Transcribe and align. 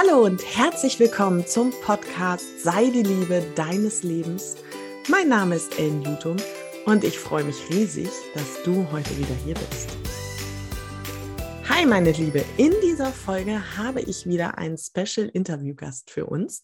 Hallo 0.00 0.24
und 0.24 0.44
herzlich 0.56 1.00
willkommen 1.00 1.44
zum 1.44 1.72
Podcast 1.82 2.60
Sei 2.62 2.88
die 2.88 3.02
Liebe 3.02 3.42
deines 3.56 4.04
Lebens. 4.04 4.54
Mein 5.08 5.28
Name 5.28 5.56
ist 5.56 5.76
Ellen 5.76 6.02
Jutum 6.02 6.36
und 6.86 7.02
ich 7.02 7.18
freue 7.18 7.42
mich 7.42 7.68
riesig, 7.70 8.08
dass 8.32 8.62
du 8.62 8.88
heute 8.92 9.10
wieder 9.18 9.34
hier 9.44 9.54
bist. 9.54 9.90
Hi 11.68 11.84
meine 11.84 12.12
Liebe, 12.12 12.44
in 12.58 12.72
dieser 12.80 13.10
Folge 13.10 13.76
habe 13.76 14.00
ich 14.00 14.24
wieder 14.24 14.56
einen 14.56 14.78
Special 14.78 15.28
Interviewgast 15.30 16.12
für 16.12 16.26
uns. 16.26 16.62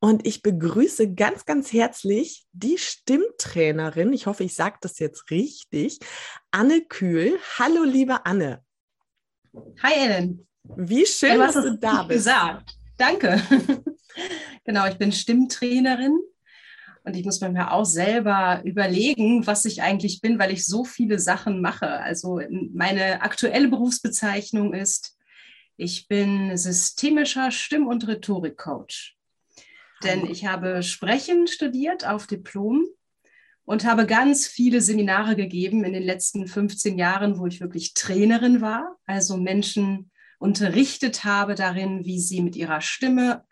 Und 0.00 0.26
ich 0.26 0.40
begrüße 0.40 1.12
ganz, 1.12 1.44
ganz 1.44 1.74
herzlich 1.74 2.46
die 2.52 2.78
Stimmtrainerin, 2.78 4.14
ich 4.14 4.26
hoffe, 4.26 4.44
ich 4.44 4.54
sage 4.54 4.78
das 4.80 4.98
jetzt 4.98 5.30
richtig, 5.30 6.00
Anne 6.52 6.80
Kühl. 6.80 7.38
Hallo, 7.58 7.82
liebe 7.82 8.24
Anne. 8.24 8.64
Hi, 9.82 9.92
Ellen. 9.94 10.46
Wie 10.76 11.06
schön, 11.06 11.38
dass 11.38 11.54
du 11.54 11.76
da 11.78 12.02
bist. 12.02 12.18
gesagt. 12.18 12.76
Danke. 12.96 13.40
genau, 14.64 14.86
ich 14.86 14.96
bin 14.96 15.12
Stimmtrainerin 15.12 16.18
und 17.04 17.16
ich 17.16 17.24
muss 17.24 17.40
mir 17.40 17.72
auch 17.72 17.84
selber 17.84 18.62
überlegen, 18.64 19.46
was 19.46 19.64
ich 19.64 19.82
eigentlich 19.82 20.20
bin, 20.20 20.38
weil 20.38 20.52
ich 20.52 20.64
so 20.64 20.84
viele 20.84 21.18
Sachen 21.18 21.60
mache. 21.60 21.88
Also 21.88 22.40
meine 22.72 23.22
aktuelle 23.22 23.68
Berufsbezeichnung 23.68 24.74
ist, 24.74 25.16
ich 25.76 26.08
bin 26.08 26.56
systemischer 26.56 27.50
Stimm- 27.50 27.86
und 27.86 28.08
Rhetorikcoach. 28.08 29.14
Denn 30.02 30.26
ich 30.26 30.46
habe 30.46 30.82
Sprechen 30.82 31.46
studiert 31.46 32.06
auf 32.06 32.26
Diplom 32.26 32.86
und 33.64 33.84
habe 33.84 34.06
ganz 34.06 34.46
viele 34.46 34.80
Seminare 34.80 35.36
gegeben 35.36 35.84
in 35.84 35.92
den 35.92 36.02
letzten 36.02 36.46
15 36.46 36.98
Jahren, 36.98 37.38
wo 37.38 37.46
ich 37.46 37.60
wirklich 37.60 37.94
Trainerin 37.94 38.60
war, 38.60 38.96
also 39.06 39.36
Menschen 39.36 40.10
unterrichtet 40.38 41.24
habe 41.24 41.54
darin, 41.54 42.04
wie 42.04 42.20
sie 42.20 42.42
mit 42.42 42.56
ihrer 42.56 42.80
Stimme 42.80 43.44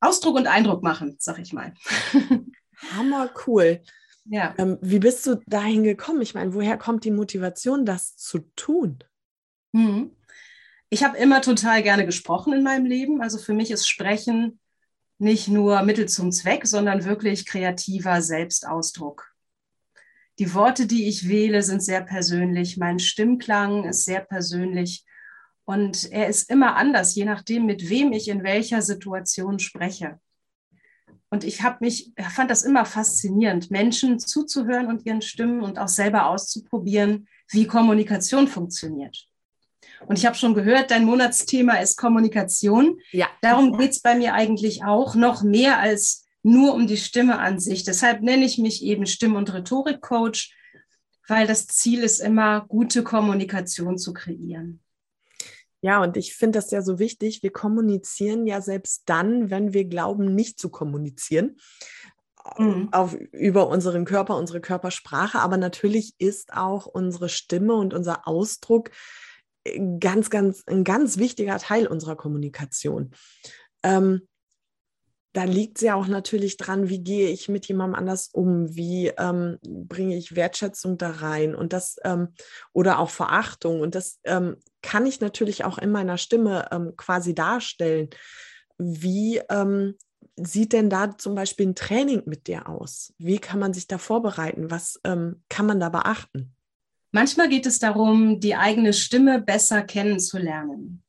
Ausdruck 0.00 0.36
und 0.36 0.46
Eindruck 0.46 0.82
machen, 0.82 1.16
sag 1.18 1.38
ich 1.38 1.52
mal. 1.52 1.74
Hammer 2.96 3.30
cool. 3.46 3.82
Ja. 4.24 4.54
Ähm, 4.58 4.78
wie 4.80 4.98
bist 4.98 5.26
du 5.26 5.40
dahin 5.46 5.82
gekommen? 5.82 6.22
Ich 6.22 6.34
meine, 6.34 6.54
woher 6.54 6.76
kommt 6.76 7.04
die 7.04 7.10
Motivation, 7.10 7.84
das 7.84 8.16
zu 8.16 8.40
tun? 8.54 8.98
Hm. 9.74 10.12
Ich 10.90 11.02
habe 11.02 11.18
immer 11.18 11.42
total 11.42 11.82
gerne 11.82 12.06
gesprochen 12.06 12.52
in 12.52 12.62
meinem 12.62 12.86
Leben. 12.86 13.20
Also 13.20 13.38
für 13.38 13.54
mich 13.54 13.70
ist 13.70 13.88
Sprechen 13.88 14.60
nicht 15.18 15.48
nur 15.48 15.82
Mittel 15.82 16.08
zum 16.08 16.30
Zweck, 16.30 16.66
sondern 16.66 17.04
wirklich 17.04 17.46
kreativer 17.46 18.22
Selbstausdruck. 18.22 19.34
Die 20.38 20.54
Worte, 20.54 20.86
die 20.86 21.08
ich 21.08 21.28
wähle, 21.28 21.62
sind 21.62 21.82
sehr 21.82 22.02
persönlich. 22.02 22.76
Mein 22.76 23.00
Stimmklang 23.00 23.84
ist 23.84 24.04
sehr 24.04 24.20
persönlich. 24.20 25.04
Und 25.68 26.10
er 26.12 26.28
ist 26.28 26.48
immer 26.50 26.76
anders, 26.76 27.14
je 27.14 27.26
nachdem, 27.26 27.66
mit 27.66 27.90
wem 27.90 28.12
ich 28.12 28.28
in 28.28 28.42
welcher 28.42 28.80
Situation 28.80 29.58
spreche. 29.58 30.18
Und 31.28 31.44
ich 31.44 31.60
habe 31.62 31.76
mich, 31.80 32.10
fand 32.34 32.50
das 32.50 32.62
immer 32.62 32.86
faszinierend, 32.86 33.70
Menschen 33.70 34.18
zuzuhören 34.18 34.86
und 34.86 35.04
ihren 35.04 35.20
Stimmen 35.20 35.60
und 35.60 35.78
auch 35.78 35.88
selber 35.88 36.28
auszuprobieren, 36.28 37.28
wie 37.50 37.66
Kommunikation 37.66 38.48
funktioniert. 38.48 39.26
Und 40.06 40.18
ich 40.18 40.24
habe 40.24 40.36
schon 40.36 40.54
gehört, 40.54 40.90
dein 40.90 41.04
Monatsthema 41.04 41.74
ist 41.74 41.98
Kommunikation. 41.98 42.98
Ja. 43.10 43.26
Darum 43.42 43.76
geht 43.76 43.90
es 43.90 44.00
bei 44.00 44.14
mir 44.14 44.32
eigentlich 44.32 44.84
auch 44.84 45.16
noch 45.16 45.42
mehr 45.42 45.78
als 45.80 46.24
nur 46.42 46.72
um 46.72 46.86
die 46.86 46.96
Stimme 46.96 47.40
an 47.40 47.60
sich. 47.60 47.84
Deshalb 47.84 48.22
nenne 48.22 48.46
ich 48.46 48.56
mich 48.56 48.82
eben 48.82 49.04
Stimm- 49.04 49.36
und 49.36 49.52
Rhetorik-Coach, 49.52 50.50
weil 51.26 51.46
das 51.46 51.66
Ziel 51.66 52.04
ist 52.04 52.20
immer, 52.20 52.64
gute 52.68 53.02
Kommunikation 53.02 53.98
zu 53.98 54.14
kreieren. 54.14 54.80
Ja, 55.80 56.02
und 56.02 56.16
ich 56.16 56.34
finde 56.34 56.58
das 56.58 56.70
ja 56.70 56.82
so 56.82 56.98
wichtig. 56.98 57.42
Wir 57.42 57.52
kommunizieren 57.52 58.46
ja 58.46 58.60
selbst 58.60 59.02
dann, 59.06 59.50
wenn 59.50 59.72
wir 59.72 59.84
glauben, 59.84 60.34
nicht 60.34 60.58
zu 60.58 60.70
kommunizieren. 60.70 61.56
Mhm. 62.56 62.88
Auf, 62.92 63.14
über 63.14 63.68
unseren 63.68 64.04
Körper, 64.04 64.36
unsere 64.36 64.60
Körpersprache, 64.60 65.38
aber 65.38 65.56
natürlich 65.56 66.14
ist 66.18 66.54
auch 66.54 66.86
unsere 66.86 67.28
Stimme 67.28 67.74
und 67.74 67.92
unser 67.92 68.26
Ausdruck 68.26 68.90
äh, 69.64 69.80
ganz, 70.00 70.30
ganz, 70.30 70.64
ein 70.66 70.82
ganz 70.82 71.18
wichtiger 71.18 71.58
Teil 71.58 71.86
unserer 71.86 72.16
Kommunikation. 72.16 73.12
Ähm, 73.82 74.26
da 75.38 75.44
liegt 75.44 75.76
es 75.76 75.82
ja 75.82 75.94
auch 75.94 76.08
natürlich 76.08 76.56
dran, 76.56 76.88
wie 76.88 76.98
gehe 76.98 77.28
ich 77.28 77.48
mit 77.48 77.68
jemandem 77.68 77.94
anders 77.94 78.28
um, 78.32 78.74
wie 78.74 79.12
ähm, 79.16 79.58
bringe 79.62 80.16
ich 80.16 80.34
Wertschätzung 80.34 80.98
da 80.98 81.10
rein 81.10 81.54
und 81.54 81.72
das 81.72 81.96
ähm, 82.02 82.34
oder 82.72 82.98
auch 82.98 83.10
Verachtung 83.10 83.80
und 83.80 83.94
das 83.94 84.18
ähm, 84.24 84.56
kann 84.82 85.06
ich 85.06 85.20
natürlich 85.20 85.64
auch 85.64 85.78
in 85.78 85.92
meiner 85.92 86.18
Stimme 86.18 86.66
ähm, 86.72 86.94
quasi 86.96 87.36
darstellen. 87.36 88.08
Wie 88.78 89.40
ähm, 89.48 89.94
sieht 90.34 90.72
denn 90.72 90.90
da 90.90 91.16
zum 91.16 91.36
Beispiel 91.36 91.68
ein 91.68 91.76
Training 91.76 92.24
mit 92.26 92.48
dir 92.48 92.68
aus? 92.68 93.14
Wie 93.18 93.38
kann 93.38 93.60
man 93.60 93.72
sich 93.72 93.86
da 93.86 93.98
vorbereiten? 93.98 94.72
Was 94.72 94.98
ähm, 95.04 95.44
kann 95.48 95.66
man 95.66 95.78
da 95.78 95.88
beachten? 95.88 96.52
Manchmal 97.12 97.48
geht 97.48 97.66
es 97.66 97.78
darum, 97.78 98.40
die 98.40 98.56
eigene 98.56 98.92
Stimme 98.92 99.40
besser 99.40 99.82
kennenzulernen. 99.82 101.04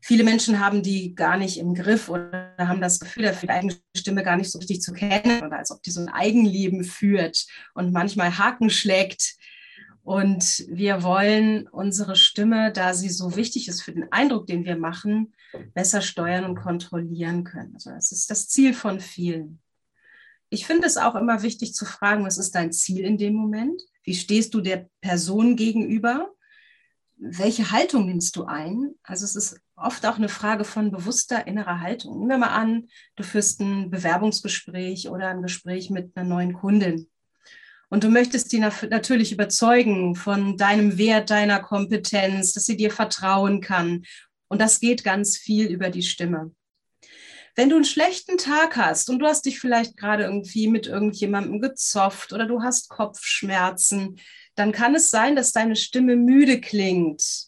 Viele 0.00 0.24
Menschen 0.24 0.60
haben 0.60 0.82
die 0.82 1.14
gar 1.14 1.36
nicht 1.36 1.58
im 1.58 1.74
Griff 1.74 2.08
oder 2.08 2.54
haben 2.58 2.80
das 2.80 3.00
Gefühl, 3.00 3.24
dafür 3.24 3.48
die 3.48 3.52
eigene 3.52 3.76
Stimme 3.96 4.22
gar 4.22 4.36
nicht 4.36 4.50
so 4.50 4.58
richtig 4.58 4.80
zu 4.80 4.92
kennen 4.92 5.44
oder 5.44 5.58
als 5.58 5.70
ob 5.70 5.82
die 5.82 5.90
so 5.90 6.00
ein 6.00 6.08
Eigenleben 6.08 6.84
führt 6.84 7.46
und 7.74 7.92
manchmal 7.92 8.38
Haken 8.38 8.70
schlägt. 8.70 9.36
Und 10.02 10.64
wir 10.70 11.02
wollen 11.02 11.68
unsere 11.68 12.16
Stimme, 12.16 12.72
da 12.72 12.94
sie 12.94 13.10
so 13.10 13.36
wichtig 13.36 13.68
ist 13.68 13.82
für 13.82 13.92
den 13.92 14.10
Eindruck, 14.10 14.46
den 14.46 14.64
wir 14.64 14.76
machen, 14.76 15.34
besser 15.74 16.00
steuern 16.00 16.44
und 16.44 16.54
kontrollieren 16.54 17.44
können. 17.44 17.74
Also 17.74 17.90
das 17.90 18.12
ist 18.12 18.30
das 18.30 18.48
Ziel 18.48 18.72
von 18.72 19.00
vielen. 19.00 19.60
Ich 20.48 20.66
finde 20.66 20.86
es 20.86 20.96
auch 20.96 21.14
immer 21.14 21.42
wichtig 21.42 21.74
zu 21.74 21.84
fragen, 21.84 22.24
was 22.24 22.38
ist 22.38 22.54
dein 22.54 22.72
Ziel 22.72 23.04
in 23.04 23.18
dem 23.18 23.34
Moment? 23.34 23.82
Wie 24.02 24.14
stehst 24.14 24.54
du 24.54 24.62
der 24.62 24.88
Person 25.02 25.56
gegenüber? 25.56 26.30
Welche 27.18 27.70
Haltung 27.70 28.06
nimmst 28.06 28.36
du 28.36 28.44
ein? 28.44 28.94
Also 29.02 29.26
es 29.26 29.36
ist 29.36 29.60
oft 29.80 30.04
auch 30.06 30.16
eine 30.16 30.28
Frage 30.28 30.64
von 30.64 30.90
bewusster 30.90 31.46
innerer 31.46 31.80
Haltung. 31.80 32.18
Nehmen 32.18 32.30
wir 32.30 32.38
mal 32.38 32.48
an, 32.48 32.88
du 33.16 33.22
führst 33.22 33.60
ein 33.60 33.90
Bewerbungsgespräch 33.90 35.08
oder 35.08 35.28
ein 35.28 35.42
Gespräch 35.42 35.90
mit 35.90 36.16
einer 36.16 36.28
neuen 36.28 36.52
Kundin. 36.52 37.08
Und 37.90 38.04
du 38.04 38.08
möchtest 38.08 38.52
die 38.52 38.58
natürlich 38.58 39.32
überzeugen 39.32 40.14
von 40.14 40.56
deinem 40.56 40.98
Wert, 40.98 41.30
deiner 41.30 41.60
Kompetenz, 41.60 42.52
dass 42.52 42.66
sie 42.66 42.76
dir 42.76 42.90
vertrauen 42.90 43.60
kann. 43.60 44.04
Und 44.48 44.60
das 44.60 44.80
geht 44.80 45.04
ganz 45.04 45.38
viel 45.38 45.66
über 45.66 45.88
die 45.88 46.02
Stimme. 46.02 46.52
Wenn 47.56 47.70
du 47.70 47.76
einen 47.76 47.84
schlechten 47.84 48.36
Tag 48.36 48.76
hast 48.76 49.10
und 49.10 49.18
du 49.18 49.26
hast 49.26 49.46
dich 49.46 49.58
vielleicht 49.58 49.96
gerade 49.96 50.24
irgendwie 50.24 50.68
mit 50.68 50.86
irgendjemandem 50.86 51.60
gezofft 51.60 52.32
oder 52.32 52.46
du 52.46 52.62
hast 52.62 52.88
Kopfschmerzen, 52.88 54.20
dann 54.54 54.70
kann 54.70 54.94
es 54.94 55.10
sein, 55.10 55.34
dass 55.34 55.52
deine 55.52 55.74
Stimme 55.74 56.14
müde 56.14 56.60
klingt 56.60 57.47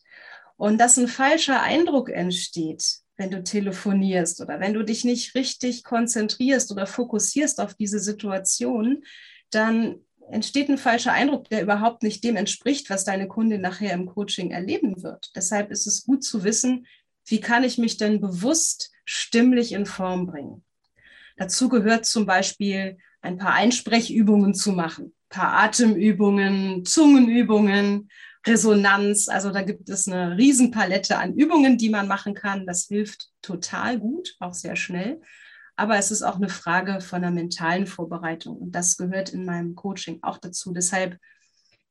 und 0.61 0.77
dass 0.77 0.99
ein 0.99 1.09
falscher 1.09 1.63
Eindruck 1.63 2.11
entsteht, 2.11 2.99
wenn 3.17 3.31
du 3.31 3.43
telefonierst 3.43 4.43
oder 4.43 4.61
wenn 4.61 4.75
du 4.75 4.83
dich 4.83 5.07
nicht 5.07 5.35
richtig 5.35 5.85
konzentrierst 5.85 6.71
oder 6.71 6.87
fokussierst 6.87 7.63
auf 7.63 7.73
diese 7.73 7.99
Situation, 7.99 9.03
dann 9.49 10.01
entsteht 10.31 10.69
ein 10.69 10.77
falscher 10.77 11.15
Eindruck, 11.15 11.49
der 11.49 11.63
überhaupt 11.63 12.03
nicht 12.03 12.23
dem 12.25 12.37
entspricht, 12.37 12.91
was 12.91 13.05
deine 13.05 13.27
Kundin 13.27 13.63
nachher 13.63 13.95
im 13.95 14.05
Coaching 14.05 14.51
erleben 14.51 15.03
wird. 15.03 15.31
Deshalb 15.35 15.71
ist 15.71 15.87
es 15.87 16.05
gut 16.05 16.23
zu 16.23 16.45
wissen, 16.45 16.87
wie 17.25 17.41
kann 17.41 17.65
ich 17.65 17.79
mich 17.79 17.97
denn 17.97 18.21
bewusst 18.21 18.93
stimmlich 19.07 19.73
in 19.73 19.87
Form 19.87 20.27
bringen. 20.27 20.63
Dazu 21.39 21.71
gehört 21.71 22.05
zum 22.05 22.27
Beispiel 22.27 22.99
ein 23.23 23.39
paar 23.39 23.55
Einsprechübungen 23.55 24.53
zu 24.53 24.73
machen, 24.73 25.07
ein 25.07 25.31
paar 25.31 25.55
Atemübungen, 25.55 26.85
Zungenübungen 26.85 28.11
Resonanz. 28.47 29.29
Also 29.29 29.51
da 29.51 29.63
gibt 29.63 29.89
es 29.89 30.09
eine 30.09 30.37
Riesenpalette 30.37 31.19
an 31.19 31.35
Übungen, 31.35 31.79
die 31.79 31.91
man 31.91 32.09
machen 32.09 32.35
kann. 32.35 32.67
Das 32.67 32.85
hilft 32.87 33.29
total 33.43 33.99
gut, 33.99 34.37
auch 34.41 34.55
sehr 34.55 34.77
schnell. 34.77 35.21
Aber 35.77 35.97
es 35.97 36.11
ist 36.11 36.23
auch 36.23 36.37
eine 36.37 36.49
Frage 36.49 37.01
von 37.01 37.23
einer 37.25 37.31
mentalen 37.31 37.87
Vorbereitung. 37.87 38.57
Und 38.57 38.73
das 38.73 38.97
gehört 38.97 39.31
in 39.31 39.45
meinem 39.45 39.75
Coaching 39.75 40.19
auch 40.23 40.39
dazu. 40.39 40.73
Deshalb 40.73 41.19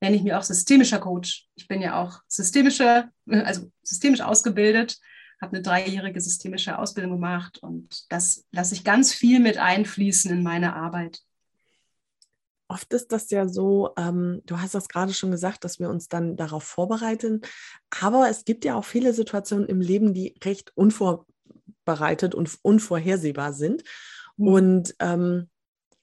nenne 0.01 0.15
ich 0.15 0.23
mich 0.23 0.33
auch 0.33 0.43
systemischer 0.43 0.99
Coach. 0.99 1.47
Ich 1.55 1.67
bin 1.67 1.81
ja 1.81 2.01
auch 2.01 2.21
systemischer, 2.27 3.09
also 3.27 3.71
systemisch 3.83 4.21
ausgebildet, 4.21 4.97
habe 5.41 5.53
eine 5.53 5.61
dreijährige 5.61 6.19
systemische 6.19 6.77
Ausbildung 6.77 7.13
gemacht 7.13 7.59
und 7.59 8.11
das 8.11 8.45
lasse 8.51 8.75
ich 8.75 8.83
ganz 8.83 9.13
viel 9.13 9.39
mit 9.39 9.57
einfließen 9.57 10.31
in 10.31 10.43
meine 10.43 10.75
Arbeit 10.75 11.21
oft 12.69 12.93
ist 12.93 13.11
das 13.11 13.29
ja 13.31 13.47
so, 13.47 13.91
ähm, 13.97 14.41
du 14.45 14.61
hast 14.61 14.75
das 14.75 14.87
gerade 14.87 15.13
schon 15.13 15.31
gesagt, 15.31 15.63
dass 15.65 15.79
wir 15.79 15.89
uns 15.89 16.07
dann 16.07 16.37
darauf 16.37 16.63
vorbereiten. 16.63 17.41
Aber 17.89 18.29
es 18.29 18.45
gibt 18.45 18.63
ja 18.63 18.75
auch 18.75 18.85
viele 18.85 19.13
Situationen 19.13 19.67
im 19.67 19.81
Leben, 19.81 20.13
die 20.13 20.35
recht 20.43 20.71
unvorbereitet 20.75 22.35
und 22.35 22.57
unvorhersehbar 22.61 23.53
sind. 23.53 23.83
Mhm. 24.37 24.47
Und 24.47 24.95
ähm, 24.99 25.49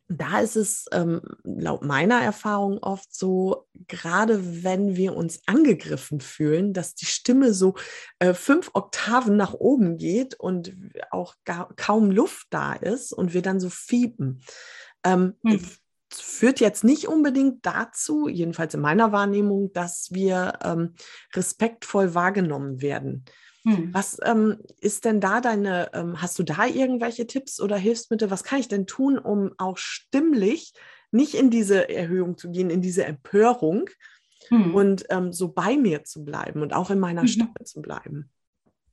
da 0.09 0.41
ist 0.41 0.57
es 0.57 0.87
ähm, 0.93 1.21
laut 1.43 1.83
meiner 1.83 2.21
Erfahrung 2.21 2.79
oft 2.79 3.13
so, 3.13 3.67
gerade 3.89 4.63
wenn 4.63 4.97
wir 4.97 5.17
uns 5.17 5.41
angegriffen 5.47 6.21
fühlen, 6.21 6.73
dass 6.73 6.95
die 6.95 7.07
Stimme 7.07 7.53
so 7.53 7.75
äh, 8.21 8.33
fünf 8.33 8.71
Oktaven 8.75 9.37
nach 9.37 9.55
oben 9.55 9.99
geht 9.99 10.35
und 10.39 10.77
auch 11.11 11.35
gar, 11.45 11.75
kaum 11.77 12.11
Luft 12.11 12.47
da 12.51 12.75
ist 12.75 13.13
und 13.13 13.35
wir 13.35 13.43
dann 13.43 13.59
so 13.59 13.69
fiepen. 13.69 14.43
Ähm, 15.05 15.35
hm. 15.45 15.61
Führt 16.21 16.61
jetzt 16.61 16.85
nicht 16.85 17.09
unbedingt 17.09 17.65
dazu, 17.65 18.29
jedenfalls 18.29 18.75
in 18.75 18.81
meiner 18.81 19.13
Wahrnehmung, 19.13 19.73
dass 19.73 20.09
wir 20.13 20.59
ähm, 20.63 20.95
respektvoll 21.35 22.15
wahrgenommen 22.15 22.81
werden. 22.81 23.25
Hm. 23.65 23.93
Was 23.93 24.19
ähm, 24.23 24.59
ist 24.81 25.05
denn 25.05 25.21
da 25.21 25.41
deine, 25.41 25.91
ähm, 25.93 26.23
hast 26.23 26.39
du 26.39 26.45
da 26.45 26.67
irgendwelche 26.67 27.27
Tipps 27.27 27.61
oder 27.61 27.77
Hilfsmittel? 27.77 28.31
Was 28.31 28.45
kann 28.45 28.61
ich 28.61 28.69
denn 28.69 28.87
tun, 28.87 29.19
um 29.19 29.53
auch 29.59 29.77
stimmlich 29.77 30.73
nicht 31.11 31.35
in 31.35 31.51
diese 31.51 31.89
Erhöhung 31.89 32.39
zu 32.39 32.51
gehen, 32.51 32.71
in 32.71 32.81
diese 32.81 33.05
Empörung 33.05 33.91
hm. 34.49 34.75
und 34.75 35.07
ähm, 35.11 35.33
so 35.33 35.49
bei 35.49 35.77
mir 35.77 36.05
zu 36.05 36.25
bleiben 36.25 36.63
und 36.63 36.75
auch 36.75 36.91
in 36.91 37.01
meiner 37.01 37.23
mhm. 37.23 37.29
Stimme 37.29 37.65
zu 37.65 37.83
bleiben? 37.83 38.31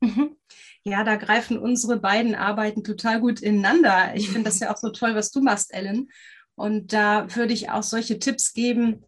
Mhm. 0.01 0.35
Ja, 0.83 1.03
da 1.03 1.15
greifen 1.15 1.57
unsere 1.57 1.99
beiden 1.99 2.35
Arbeiten 2.35 2.83
total 2.83 3.21
gut 3.21 3.41
ineinander. 3.41 4.15
Ich 4.15 4.29
finde 4.29 4.49
das 4.49 4.59
ja 4.59 4.73
auch 4.73 4.77
so 4.77 4.89
toll, 4.89 5.15
was 5.15 5.31
du 5.31 5.41
machst, 5.41 5.73
Ellen. 5.73 6.09
Und 6.55 6.93
da 6.93 7.35
würde 7.35 7.53
ich 7.53 7.69
auch 7.69 7.83
solche 7.83 8.19
Tipps 8.19 8.53
geben, 8.53 9.03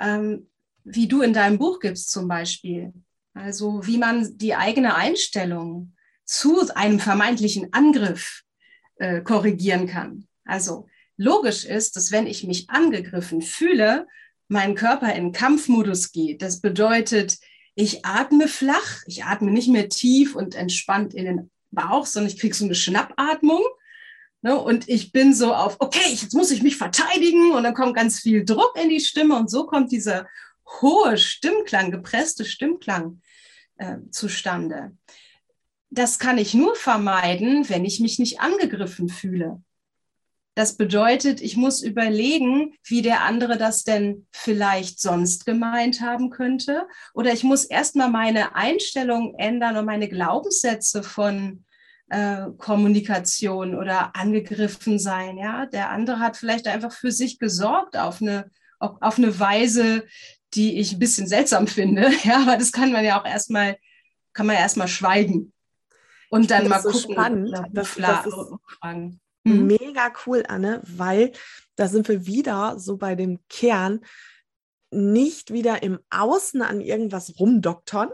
ähm, 0.00 0.48
wie 0.84 1.06
du 1.06 1.22
in 1.22 1.32
deinem 1.32 1.58
Buch 1.58 1.80
gibst 1.80 2.10
zum 2.10 2.28
Beispiel. 2.28 2.92
Also 3.34 3.86
wie 3.86 3.98
man 3.98 4.36
die 4.36 4.54
eigene 4.54 4.94
Einstellung 4.94 5.94
zu 6.24 6.68
einem 6.74 6.98
vermeintlichen 6.98 7.72
Angriff 7.72 8.42
äh, 8.96 9.20
korrigieren 9.20 9.86
kann. 9.86 10.26
Also 10.44 10.88
logisch 11.16 11.64
ist, 11.64 11.96
dass 11.96 12.10
wenn 12.10 12.26
ich 12.26 12.44
mich 12.44 12.68
angegriffen 12.70 13.42
fühle, 13.42 14.06
mein 14.48 14.74
Körper 14.74 15.14
in 15.14 15.32
Kampfmodus 15.32 16.10
geht. 16.12 16.42
Das 16.42 16.60
bedeutet, 16.60 17.38
ich 17.74 18.04
atme 18.04 18.48
flach, 18.48 19.02
ich 19.06 19.24
atme 19.24 19.50
nicht 19.50 19.68
mehr 19.68 19.88
tief 19.88 20.34
und 20.34 20.54
entspannt 20.54 21.14
in 21.14 21.24
den 21.26 21.50
Bauch, 21.70 22.06
sondern 22.06 22.32
ich 22.32 22.40
kriege 22.40 22.54
so 22.54 22.64
eine 22.64 22.74
Schnappatmung. 22.74 23.62
Ne, 24.48 24.58
und 24.58 24.88
ich 24.88 25.12
bin 25.12 25.34
so 25.34 25.52
auf, 25.52 25.76
okay, 25.78 26.08
jetzt 26.08 26.32
muss 26.32 26.50
ich 26.50 26.62
mich 26.62 26.78
verteidigen 26.78 27.52
und 27.52 27.64
dann 27.64 27.74
kommt 27.74 27.94
ganz 27.94 28.20
viel 28.20 28.46
Druck 28.46 28.78
in 28.82 28.88
die 28.88 29.00
Stimme 29.00 29.36
und 29.36 29.50
so 29.50 29.66
kommt 29.66 29.92
dieser 29.92 30.26
hohe 30.80 31.18
Stimmklang, 31.18 31.90
gepresste 31.90 32.46
Stimmklang 32.46 33.20
äh, 33.76 33.98
zustande. 34.10 34.96
Das 35.90 36.18
kann 36.18 36.38
ich 36.38 36.54
nur 36.54 36.74
vermeiden, 36.76 37.68
wenn 37.68 37.84
ich 37.84 38.00
mich 38.00 38.18
nicht 38.18 38.40
angegriffen 38.40 39.10
fühle. 39.10 39.62
Das 40.54 40.78
bedeutet, 40.78 41.42
ich 41.42 41.58
muss 41.58 41.82
überlegen, 41.82 42.72
wie 42.84 43.02
der 43.02 43.24
andere 43.24 43.58
das 43.58 43.84
denn 43.84 44.26
vielleicht 44.30 44.98
sonst 44.98 45.44
gemeint 45.44 46.00
haben 46.00 46.30
könnte. 46.30 46.88
Oder 47.12 47.34
ich 47.34 47.44
muss 47.44 47.66
erstmal 47.66 48.08
meine 48.08 48.54
Einstellung 48.54 49.34
ändern 49.34 49.76
und 49.76 49.84
meine 49.84 50.08
Glaubenssätze 50.08 51.02
von 51.02 51.66
äh, 52.10 52.46
Kommunikation 52.58 53.74
oder 53.74 54.16
angegriffen 54.16 54.98
sein. 54.98 55.38
Ja, 55.38 55.66
der 55.66 55.90
andere 55.90 56.20
hat 56.20 56.36
vielleicht 56.36 56.66
einfach 56.66 56.92
für 56.92 57.12
sich 57.12 57.38
gesorgt 57.38 57.96
auf 57.96 58.20
eine, 58.22 58.50
auf, 58.78 59.18
eine 59.18 59.38
Weise, 59.38 60.04
die 60.54 60.78
ich 60.78 60.92
ein 60.92 60.98
bisschen 60.98 61.26
seltsam 61.26 61.66
finde. 61.66 62.10
Ja, 62.24 62.42
aber 62.42 62.56
das 62.56 62.72
kann 62.72 62.92
man 62.92 63.04
ja 63.04 63.20
auch 63.20 63.26
erstmal, 63.26 63.76
kann 64.32 64.46
man 64.46 64.56
ja 64.56 64.62
erstmal 64.62 64.88
schweigen. 64.88 65.52
Und 66.30 66.50
dann 66.50 66.68
mal 66.68 66.80
so 66.80 66.90
gucken. 66.90 67.14
Spannend. 67.14 67.52
Das, 67.72 67.94
das 67.94 68.26
ist 68.26 68.34
fragen. 68.78 69.20
Mhm. 69.44 69.66
mega 69.66 70.12
cool, 70.26 70.44
Anne, 70.46 70.82
weil 70.84 71.32
da 71.76 71.88
sind 71.88 72.08
wir 72.08 72.26
wieder 72.26 72.78
so 72.78 72.96
bei 72.96 73.14
dem 73.14 73.40
Kern, 73.48 74.00
nicht 74.90 75.52
wieder 75.52 75.82
im 75.82 75.98
Außen 76.10 76.62
an 76.62 76.80
irgendwas 76.80 77.38
rumdoktern, 77.38 78.10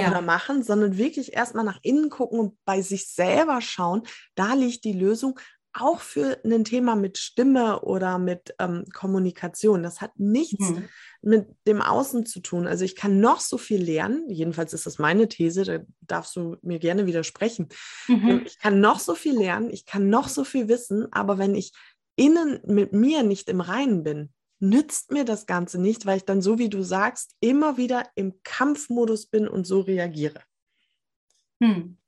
ja. 0.00 0.10
oder 0.10 0.22
machen, 0.22 0.62
sondern 0.62 0.98
wirklich 0.98 1.34
erstmal 1.34 1.64
nach 1.64 1.78
innen 1.82 2.10
gucken 2.10 2.38
und 2.38 2.56
bei 2.64 2.82
sich 2.82 3.08
selber 3.08 3.60
schauen, 3.60 4.02
da 4.34 4.54
liegt 4.54 4.84
die 4.84 4.92
Lösung 4.92 5.38
auch 5.74 6.00
für 6.00 6.38
ein 6.44 6.64
Thema 6.64 6.96
mit 6.96 7.18
Stimme 7.18 7.80
oder 7.80 8.18
mit 8.18 8.54
ähm, 8.58 8.84
Kommunikation. 8.92 9.82
Das 9.82 10.00
hat 10.00 10.12
nichts 10.18 10.68
mhm. 10.68 10.88
mit 11.22 11.46
dem 11.66 11.80
Außen 11.80 12.26
zu 12.26 12.40
tun. 12.40 12.66
Also 12.66 12.84
ich 12.84 12.94
kann 12.94 13.20
noch 13.20 13.40
so 13.40 13.56
viel 13.56 13.82
lernen, 13.82 14.28
jedenfalls 14.28 14.74
ist 14.74 14.86
das 14.86 14.98
meine 14.98 15.28
These, 15.28 15.64
da 15.64 15.78
darfst 16.02 16.36
du 16.36 16.56
mir 16.62 16.78
gerne 16.78 17.06
widersprechen. 17.06 17.68
Mhm. 18.06 18.42
Ich 18.44 18.58
kann 18.58 18.80
noch 18.80 18.98
so 18.98 19.14
viel 19.14 19.36
lernen, 19.38 19.70
ich 19.70 19.86
kann 19.86 20.10
noch 20.10 20.28
so 20.28 20.44
viel 20.44 20.68
wissen, 20.68 21.10
aber 21.12 21.38
wenn 21.38 21.54
ich 21.54 21.72
innen 22.16 22.60
mit 22.66 22.92
mir 22.92 23.22
nicht 23.22 23.48
im 23.48 23.62
Reinen 23.62 24.02
bin, 24.02 24.32
nützt 24.62 25.10
mir 25.10 25.24
das 25.24 25.46
Ganze 25.46 25.80
nicht, 25.80 26.06
weil 26.06 26.18
ich 26.18 26.24
dann, 26.24 26.40
so 26.40 26.58
wie 26.58 26.68
du 26.68 26.82
sagst, 26.82 27.34
immer 27.40 27.76
wieder 27.76 28.08
im 28.14 28.42
Kampfmodus 28.44 29.26
bin 29.26 29.48
und 29.48 29.66
so 29.66 29.80
reagiere. 29.80 30.40
Hm. 31.60 31.98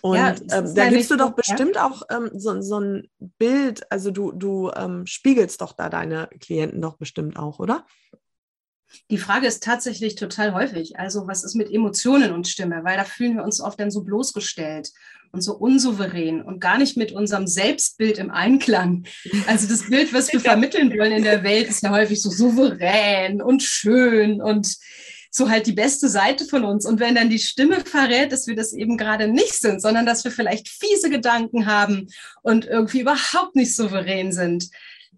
Und 0.00 0.16
ja, 0.16 0.34
ähm, 0.50 0.74
da 0.74 0.88
gibst 0.88 1.10
du 1.10 1.16
doch 1.16 1.32
bestimmt 1.32 1.76
ja? 1.76 1.86
auch 1.86 2.02
ähm, 2.10 2.30
so, 2.34 2.60
so, 2.60 2.80
ein 2.80 3.10
Bild, 3.18 3.90
also 3.90 4.10
du, 4.10 4.32
du 4.32 4.70
ähm, 4.76 5.06
spiegelst 5.06 5.60
doch 5.60 5.72
da 5.72 5.88
deine 5.88 6.28
Klienten 6.40 6.80
doch 6.80 6.96
bestimmt 6.96 7.36
auch, 7.36 7.58
oder? 7.58 7.86
Die 9.10 9.18
Frage 9.18 9.46
ist 9.46 9.62
tatsächlich 9.62 10.14
total 10.14 10.54
häufig. 10.54 10.98
Also, 10.98 11.26
was 11.26 11.44
ist 11.44 11.54
mit 11.54 11.70
Emotionen 11.70 12.32
und 12.32 12.46
Stimme? 12.46 12.84
Weil 12.84 12.98
da 12.98 13.04
fühlen 13.04 13.36
wir 13.36 13.44
uns 13.44 13.60
oft 13.60 13.80
dann 13.80 13.90
so 13.90 14.04
bloßgestellt 14.04 14.92
und 15.32 15.40
so 15.40 15.54
unsouverän 15.54 16.42
und 16.42 16.60
gar 16.60 16.78
nicht 16.78 16.96
mit 16.96 17.12
unserem 17.12 17.46
Selbstbild 17.46 18.18
im 18.18 18.30
Einklang. 18.30 19.04
Also, 19.46 19.66
das 19.66 19.88
Bild, 19.88 20.12
was 20.12 20.32
wir 20.32 20.40
vermitteln 20.52 20.90
wollen 20.90 21.12
in 21.12 21.24
der 21.24 21.42
Welt, 21.42 21.68
ist 21.68 21.82
ja 21.82 21.90
häufig 21.90 22.20
so 22.20 22.30
souverän 22.30 23.40
und 23.40 23.62
schön 23.62 24.42
und 24.42 24.76
so 25.34 25.48
halt 25.48 25.66
die 25.66 25.72
beste 25.72 26.10
Seite 26.10 26.44
von 26.44 26.64
uns. 26.64 26.84
Und 26.84 27.00
wenn 27.00 27.14
dann 27.14 27.30
die 27.30 27.38
Stimme 27.38 27.80
verrät, 27.80 28.30
dass 28.32 28.46
wir 28.46 28.54
das 28.54 28.74
eben 28.74 28.98
gerade 28.98 29.28
nicht 29.28 29.54
sind, 29.54 29.80
sondern 29.80 30.04
dass 30.04 30.24
wir 30.24 30.30
vielleicht 30.30 30.68
fiese 30.68 31.08
Gedanken 31.08 31.64
haben 31.64 32.08
und 32.42 32.66
irgendwie 32.66 33.00
überhaupt 33.00 33.56
nicht 33.56 33.74
souverän 33.74 34.32
sind, 34.32 34.68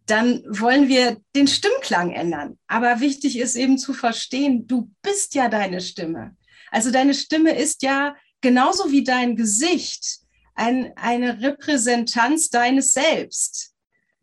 dann 0.06 0.44
wollen 0.48 0.86
wir 0.86 1.16
den 1.34 1.48
Stimmklang 1.48 2.12
ändern. 2.12 2.58
Aber 2.68 3.00
wichtig 3.00 3.38
ist 3.38 3.56
eben 3.56 3.78
zu 3.78 3.92
verstehen, 3.92 4.68
du 4.68 4.90
bist 5.02 5.34
ja 5.34 5.48
deine 5.48 5.80
Stimme. 5.80 6.36
Also 6.70 6.92
deine 6.92 7.14
Stimme 7.14 7.56
ist 7.56 7.82
ja 7.82 8.14
genauso 8.44 8.92
wie 8.92 9.02
dein 9.02 9.36
Gesicht 9.36 10.20
ein, 10.54 10.92
eine 10.96 11.40
Repräsentanz 11.40 12.50
deines 12.50 12.92
Selbst. 12.92 13.72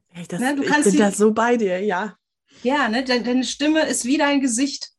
Hey, 0.09 0.25
das, 0.27 0.39
ne, 0.39 0.55
ich 0.61 0.83
bin 0.83 0.97
da 0.97 1.11
so 1.11 1.33
bei 1.33 1.57
dir, 1.57 1.83
ja. 1.83 2.15
Ja, 2.63 2.87
ne, 2.87 3.03
deine 3.03 3.43
Stimme 3.43 3.81
ist 3.87 4.05
wie 4.05 4.17
dein 4.17 4.39
Gesicht 4.39 4.91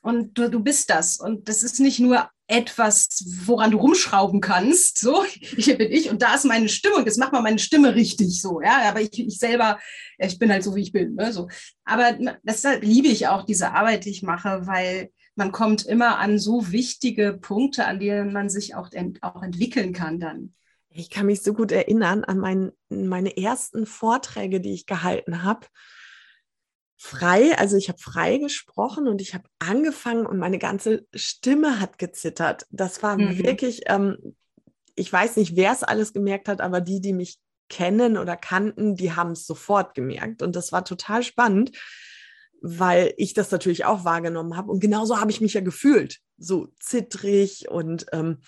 und 0.00 0.38
du, 0.38 0.48
du 0.48 0.60
bist 0.60 0.88
das. 0.88 1.20
Und 1.20 1.48
das 1.48 1.62
ist 1.62 1.80
nicht 1.80 2.00
nur 2.00 2.30
etwas, 2.46 3.24
woran 3.44 3.72
du 3.72 3.78
rumschrauben 3.78 4.40
kannst. 4.40 4.98
So, 4.98 5.24
hier 5.24 5.76
bin 5.76 5.92
ich 5.92 6.08
und 6.08 6.22
da 6.22 6.34
ist 6.34 6.44
meine 6.46 6.70
Stimme 6.70 6.96
und 6.96 7.06
jetzt 7.06 7.18
mach 7.18 7.32
mal 7.32 7.42
meine 7.42 7.58
Stimme 7.58 7.94
richtig 7.94 8.40
so. 8.40 8.62
Ja, 8.62 8.88
aber 8.88 9.02
ich, 9.02 9.18
ich 9.18 9.38
selber, 9.38 9.78
ich 10.16 10.38
bin 10.38 10.50
halt 10.50 10.64
so, 10.64 10.74
wie 10.74 10.82
ich 10.82 10.92
bin. 10.92 11.14
Ne, 11.14 11.30
so. 11.32 11.48
Aber 11.84 12.16
deshalb 12.42 12.82
liebe 12.82 13.08
ich 13.08 13.28
auch 13.28 13.44
diese 13.44 13.72
Arbeit, 13.72 14.06
die 14.06 14.10
ich 14.10 14.22
mache, 14.22 14.66
weil 14.66 15.10
man 15.36 15.52
kommt 15.52 15.86
immer 15.86 16.18
an 16.18 16.38
so 16.38 16.72
wichtige 16.72 17.34
Punkte, 17.34 17.86
an 17.86 18.00
denen 18.00 18.32
man 18.32 18.48
sich 18.48 18.74
auch, 18.74 18.90
ent, 18.92 19.22
auch 19.22 19.42
entwickeln 19.42 19.92
kann 19.92 20.18
dann. 20.18 20.54
Ich 20.88 21.10
kann 21.10 21.26
mich 21.26 21.42
so 21.42 21.52
gut 21.52 21.72
erinnern 21.72 22.24
an 22.24 22.38
mein, 22.38 22.72
meine 22.88 23.36
ersten 23.36 23.86
Vorträge, 23.86 24.60
die 24.60 24.72
ich 24.72 24.86
gehalten 24.86 25.44
habe 25.44 25.66
frei, 26.96 27.56
also 27.58 27.76
ich 27.76 27.88
habe 27.88 27.98
frei 27.98 28.38
gesprochen 28.38 29.06
und 29.06 29.20
ich 29.20 29.34
habe 29.34 29.44
angefangen 29.58 30.26
und 30.26 30.38
meine 30.38 30.58
ganze 30.58 31.06
Stimme 31.14 31.78
hat 31.80 31.98
gezittert. 31.98 32.66
Das 32.70 33.02
war 33.02 33.18
mhm. 33.18 33.38
wirklich, 33.38 33.82
ähm, 33.86 34.36
ich 34.94 35.12
weiß 35.12 35.36
nicht, 35.36 35.56
wer 35.56 35.72
es 35.72 35.82
alles 35.82 36.12
gemerkt 36.12 36.48
hat, 36.48 36.60
aber 36.60 36.80
die, 36.80 37.00
die 37.00 37.12
mich 37.12 37.38
kennen 37.68 38.16
oder 38.16 38.36
kannten, 38.36 38.96
die 38.96 39.12
haben 39.12 39.32
es 39.32 39.46
sofort 39.46 39.94
gemerkt. 39.94 40.40
Und 40.40 40.56
das 40.56 40.72
war 40.72 40.84
total 40.84 41.22
spannend, 41.22 41.72
weil 42.66 43.14
ich 43.16 43.32
das 43.32 43.50
natürlich 43.50 43.84
auch 43.84 44.04
wahrgenommen 44.04 44.56
habe. 44.56 44.72
Und 44.72 44.80
genauso 44.80 45.20
habe 45.20 45.30
ich 45.30 45.40
mich 45.40 45.54
ja 45.54 45.60
gefühlt, 45.60 46.18
so 46.36 46.68
zittrig 46.80 47.68
und 47.70 48.06
ähm, 48.12 48.38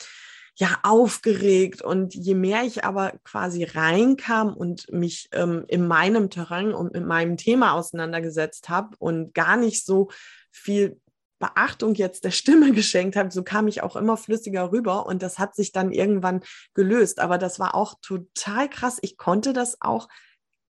ja 0.56 0.80
aufgeregt 0.82 1.82
und 1.82 2.14
je 2.14 2.34
mehr 2.34 2.64
ich 2.64 2.84
aber 2.84 3.12
quasi 3.22 3.62
reinkam 3.62 4.54
und 4.54 4.90
mich 4.90 5.28
ähm, 5.30 5.64
in 5.68 5.86
meinem 5.86 6.30
Terrain 6.30 6.74
und 6.74 6.94
mit 6.94 7.06
meinem 7.06 7.36
Thema 7.36 7.74
auseinandergesetzt 7.74 8.68
habe 8.68 8.96
und 8.98 9.34
gar 9.34 9.56
nicht 9.56 9.86
so 9.86 10.10
viel 10.50 11.00
Beachtung 11.38 11.94
jetzt 11.94 12.24
der 12.24 12.32
Stimme 12.32 12.72
geschenkt 12.74 13.14
habe, 13.14 13.30
so 13.30 13.44
kam 13.44 13.68
ich 13.68 13.84
auch 13.84 13.94
immer 13.94 14.16
flüssiger 14.16 14.72
rüber 14.72 15.06
und 15.06 15.22
das 15.22 15.38
hat 15.38 15.54
sich 15.54 15.70
dann 15.70 15.92
irgendwann 15.92 16.40
gelöst. 16.74 17.20
Aber 17.20 17.38
das 17.38 17.60
war 17.60 17.76
auch 17.76 17.94
total 18.02 18.68
krass. 18.68 18.98
Ich 19.00 19.16
konnte 19.16 19.52
das 19.52 19.80
auch 19.80 20.08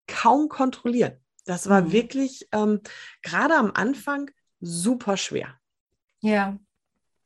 kaum 0.06 0.50
kontrollieren. 0.50 1.18
Das 1.48 1.68
war 1.68 1.82
mhm. 1.82 1.92
wirklich 1.92 2.48
ähm, 2.52 2.80
gerade 3.22 3.54
am 3.54 3.72
Anfang 3.74 4.30
super 4.60 5.16
schwer. 5.16 5.58
Ja. 6.20 6.58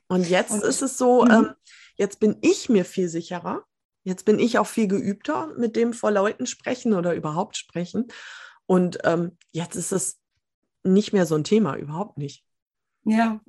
Und 0.08 0.28
jetzt 0.28 0.52
und, 0.52 0.62
ist 0.62 0.82
es 0.82 0.96
so, 0.96 1.24
mhm. 1.24 1.30
ähm, 1.30 1.54
Jetzt 1.96 2.20
bin 2.20 2.36
ich 2.40 2.68
mir 2.68 2.84
viel 2.84 3.08
sicherer. 3.08 3.64
Jetzt 4.04 4.24
bin 4.24 4.38
ich 4.38 4.58
auch 4.58 4.66
viel 4.66 4.88
geübter 4.88 5.54
mit 5.56 5.76
dem 5.76 5.92
vor 5.92 6.10
Leuten 6.10 6.46
sprechen 6.46 6.94
oder 6.94 7.14
überhaupt 7.14 7.56
sprechen. 7.56 8.08
Und 8.66 8.98
ähm, 9.04 9.36
jetzt 9.52 9.76
ist 9.76 9.92
es 9.92 10.18
nicht 10.82 11.12
mehr 11.12 11.26
so 11.26 11.36
ein 11.36 11.44
Thema, 11.44 11.76
überhaupt 11.76 12.18
nicht. 12.18 12.44
Ja, 13.04 13.40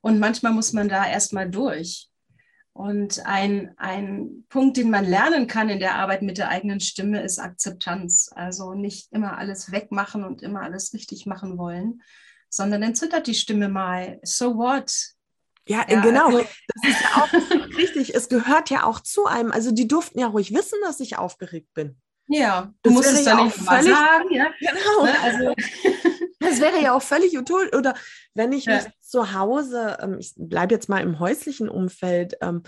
und 0.00 0.18
manchmal 0.18 0.52
muss 0.52 0.72
man 0.72 0.88
da 0.88 1.06
erstmal 1.06 1.50
durch. 1.50 2.08
Und 2.76 3.24
ein, 3.24 3.72
ein 3.78 4.44
Punkt, 4.50 4.76
den 4.76 4.90
man 4.90 5.06
lernen 5.06 5.46
kann 5.46 5.70
in 5.70 5.78
der 5.78 5.94
Arbeit 5.94 6.20
mit 6.20 6.36
der 6.36 6.50
eigenen 6.50 6.80
Stimme, 6.80 7.22
ist 7.22 7.38
Akzeptanz. 7.38 8.30
Also 8.34 8.74
nicht 8.74 9.10
immer 9.12 9.38
alles 9.38 9.72
wegmachen 9.72 10.24
und 10.24 10.42
immer 10.42 10.60
alles 10.60 10.92
richtig 10.92 11.24
machen 11.24 11.56
wollen, 11.56 12.02
sondern 12.50 12.82
dann 12.82 12.94
zittert 12.94 13.28
die 13.28 13.34
Stimme 13.34 13.70
mal. 13.70 14.20
So 14.22 14.58
what? 14.58 14.92
Ja, 15.66 15.86
ja 15.88 16.00
genau. 16.00 16.26
Also, 16.26 16.38
das 16.74 16.90
ist 16.90 17.00
ja 17.00 17.22
auch 17.22 17.32
richtig. 17.78 18.14
Es 18.14 18.28
gehört 18.28 18.68
ja 18.68 18.84
auch 18.84 19.00
zu 19.00 19.24
einem. 19.24 19.52
Also 19.52 19.70
die 19.70 19.88
durften 19.88 20.18
ja 20.18 20.26
ruhig 20.26 20.52
wissen, 20.52 20.78
dass 20.82 21.00
ich 21.00 21.16
aufgeregt 21.16 21.72
bin. 21.72 21.96
Ja, 22.28 22.74
du 22.82 22.90
das 22.90 22.92
musst 22.92 23.12
es 23.12 23.24
dann 23.24 23.38
ja 23.38 23.44
nicht 23.44 23.56
völlig, 23.56 23.94
sagen. 23.94 24.30
Ja? 24.32 24.50
Genau. 24.60 25.04
Ne? 25.04 25.20
Also, 25.22 25.54
das 26.48 26.60
wäre 26.60 26.80
ja 26.82 26.94
auch 26.94 27.02
völlig 27.02 27.36
utopisch. 27.36 27.72
Oder 27.74 27.94
wenn 28.34 28.52
ich 28.52 28.66
ja. 28.66 28.76
mich 28.76 28.84
zu 29.00 29.32
Hause, 29.32 29.98
ähm, 30.00 30.18
ich 30.18 30.32
bleibe 30.36 30.74
jetzt 30.74 30.88
mal 30.88 31.02
im 31.02 31.18
häuslichen 31.18 31.68
Umfeld, 31.68 32.36
ähm, 32.40 32.62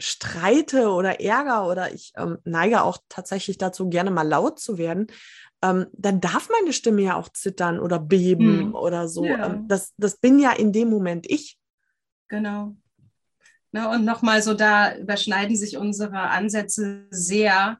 streite 0.00 0.88
oder 0.90 1.20
ärger 1.20 1.68
oder 1.68 1.92
ich 1.92 2.12
ähm, 2.16 2.38
neige 2.44 2.82
auch 2.82 2.98
tatsächlich 3.08 3.56
dazu, 3.56 3.88
gerne 3.88 4.10
mal 4.10 4.26
laut 4.26 4.58
zu 4.58 4.76
werden, 4.76 5.06
ähm, 5.62 5.86
dann 5.92 6.20
darf 6.20 6.48
meine 6.50 6.72
Stimme 6.72 7.02
ja 7.02 7.16
auch 7.16 7.28
zittern 7.28 7.78
oder 7.78 8.00
beben 8.00 8.58
hm. 8.58 8.74
oder 8.74 9.08
so. 9.08 9.24
Ja. 9.24 9.60
Das, 9.68 9.94
das 9.96 10.16
bin 10.16 10.38
ja 10.38 10.52
in 10.52 10.72
dem 10.72 10.90
Moment 10.90 11.30
ich. 11.30 11.56
Genau. 12.28 12.74
Ne, 13.70 13.88
und 13.88 14.04
nochmal 14.04 14.42
so, 14.42 14.54
da 14.54 14.96
überschneiden 14.96 15.56
sich 15.56 15.78
unsere 15.78 16.18
Ansätze 16.18 17.06
sehr. 17.10 17.78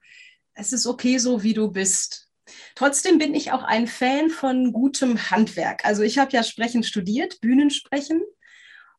Es 0.55 0.73
ist 0.73 0.87
okay 0.87 1.19
so, 1.19 1.43
wie 1.43 1.55
du 1.55 1.71
bist. 1.71 2.31
Trotzdem 2.75 3.19
bin 3.19 3.35
ich 3.35 3.53
auch 3.53 3.63
ein 3.63 3.87
Fan 3.87 4.31
von 4.31 4.73
gutem 4.73 5.31
Handwerk. 5.31 5.85
Also 5.85 6.03
ich 6.03 6.19
habe 6.19 6.33
ja 6.33 6.43
Sprechen 6.43 6.83
studiert, 6.83 7.41
Bühnensprechen. 7.41 8.23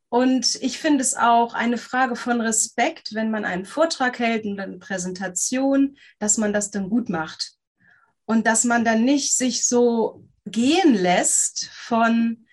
Und 0.10 0.60
ich 0.62 0.78
finde 0.78 1.02
es 1.02 1.16
auch 1.16 1.56
eine 1.56 1.80
Frage 1.80 2.16
von 2.16 2.40
Respekt, 2.40 3.16
wenn 3.16 3.32
man 3.32 3.46
einen 3.46 3.66
Vortrag 3.66 4.20
hält 4.20 4.46
und 4.46 4.60
eine 4.60 4.78
Präsentation, 4.78 5.98
dass 6.20 6.38
man 6.38 6.54
das 6.54 6.70
dann 6.70 6.90
gut 6.90 7.10
macht. 7.10 7.54
Und 8.26 8.46
dass 8.46 8.64
man 8.64 8.86
dann 8.86 9.06
nicht 9.06 9.36
sich 9.36 9.66
so 9.66 10.24
gehen 10.46 10.94
lässt 10.94 11.66
von, 11.74 12.46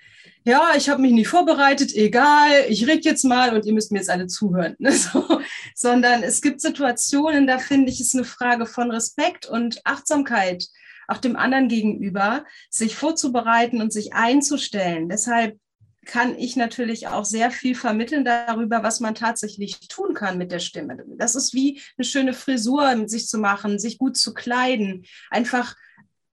ja, 0.44 0.72
ich 0.74 0.88
habe 0.88 1.02
mich 1.02 1.12
nicht 1.12 1.28
vorbereitet, 1.28 1.94
egal, 1.94 2.50
ich 2.68 2.86
rede 2.86 3.02
jetzt 3.02 3.24
mal 3.24 3.54
und 3.54 3.66
ihr 3.66 3.74
müsst 3.74 3.92
mir 3.92 3.98
jetzt 3.98 4.10
alle 4.10 4.26
zuhören. 4.26 4.76
Ne? 4.78 4.92
So, 5.12 5.40
sondern 5.74 6.22
es 6.22 6.40
gibt 6.40 6.60
Situationen, 6.60 7.46
da 7.46 7.58
finde 7.58 7.90
ich 7.90 8.00
es 8.00 8.14
eine 8.14 8.24
Frage 8.24 8.66
von 8.66 8.90
Respekt 8.90 9.46
und 9.46 9.80
Achtsamkeit, 9.84 10.64
auch 11.10 11.18
dem 11.18 11.36
anderen 11.36 11.68
gegenüber, 11.68 12.44
sich 12.70 12.94
vorzubereiten 12.94 13.80
und 13.80 13.92
sich 13.92 14.14
einzustellen. 14.14 15.08
Deshalb 15.08 15.58
kann 16.06 16.36
ich 16.38 16.56
natürlich 16.56 17.08
auch 17.08 17.24
sehr 17.24 17.50
viel 17.50 17.74
vermitteln 17.74 18.24
darüber, 18.24 18.82
was 18.82 19.00
man 19.00 19.14
tatsächlich 19.14 19.88
tun 19.88 20.14
kann 20.14 20.38
mit 20.38 20.50
der 20.50 20.58
Stimme. 20.58 21.04
Das 21.18 21.34
ist 21.34 21.52
wie 21.52 21.80
eine 21.96 22.04
schöne 22.04 22.32
Frisur 22.32 23.08
sich 23.08 23.28
zu 23.28 23.38
machen, 23.38 23.78
sich 23.78 23.98
gut 23.98 24.16
zu 24.16 24.32
kleiden, 24.32 25.04
einfach 25.30 25.76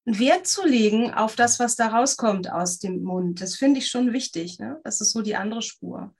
Wert 0.05 0.47
zu 0.47 0.65
legen 0.65 1.13
auf 1.13 1.35
das, 1.35 1.59
was 1.59 1.75
da 1.75 1.87
rauskommt 1.87 2.49
aus 2.49 2.79
dem 2.79 3.03
Mund. 3.03 3.41
Das 3.41 3.55
finde 3.55 3.79
ich 3.79 3.87
schon 3.87 4.13
wichtig. 4.13 4.57
Ne? 4.57 4.79
Das 4.85 5.01
ist 5.01 5.11
so 5.11 5.21
die 5.21 5.35
andere 5.35 5.61
Spur. 5.61 6.15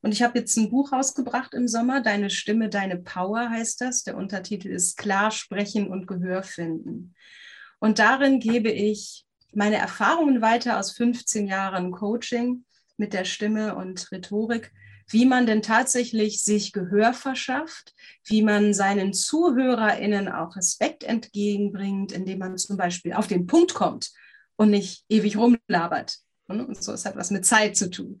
Und 0.00 0.12
ich 0.12 0.22
habe 0.22 0.38
jetzt 0.38 0.56
ein 0.56 0.70
Buch 0.70 0.92
rausgebracht 0.92 1.54
im 1.54 1.68
Sommer, 1.68 2.00
Deine 2.00 2.30
Stimme, 2.30 2.68
deine 2.68 2.98
Power 2.98 3.48
heißt 3.50 3.80
das. 3.80 4.02
Der 4.02 4.16
Untertitel 4.16 4.68
ist 4.68 4.96
Klar 4.96 5.30
sprechen 5.30 5.88
und 5.88 6.06
Gehör 6.06 6.42
finden. 6.42 7.14
Und 7.78 7.98
darin 7.98 8.40
gebe 8.40 8.70
ich 8.70 9.24
meine 9.52 9.76
Erfahrungen 9.76 10.42
weiter 10.42 10.78
aus 10.78 10.92
15 10.92 11.46
Jahren 11.46 11.90
Coaching 11.90 12.64
mit 12.96 13.12
der 13.12 13.24
Stimme 13.24 13.76
und 13.76 14.10
Rhetorik, 14.12 14.72
wie 15.10 15.24
man 15.24 15.46
denn 15.46 15.62
tatsächlich 15.62 16.42
sich 16.42 16.72
Gehör 16.72 17.14
verschafft, 17.14 17.94
wie 18.24 18.42
man 18.42 18.74
seinen 18.74 19.14
ZuhörerInnen 19.14 20.28
auch 20.28 20.56
Respekt 20.56 21.02
entgegenbringt, 21.02 22.12
indem 22.12 22.40
man 22.40 22.58
zum 22.58 22.76
Beispiel 22.76 23.14
auf 23.14 23.26
den 23.26 23.46
Punkt 23.46 23.72
kommt 23.74 24.10
und 24.56 24.70
nicht 24.70 25.04
ewig 25.08 25.36
rumlabert. 25.36 26.18
Und 26.46 26.82
so, 26.82 26.92
es 26.92 27.06
hat 27.06 27.16
was 27.16 27.30
mit 27.30 27.46
Zeit 27.46 27.76
zu 27.76 27.90
tun. 27.90 28.20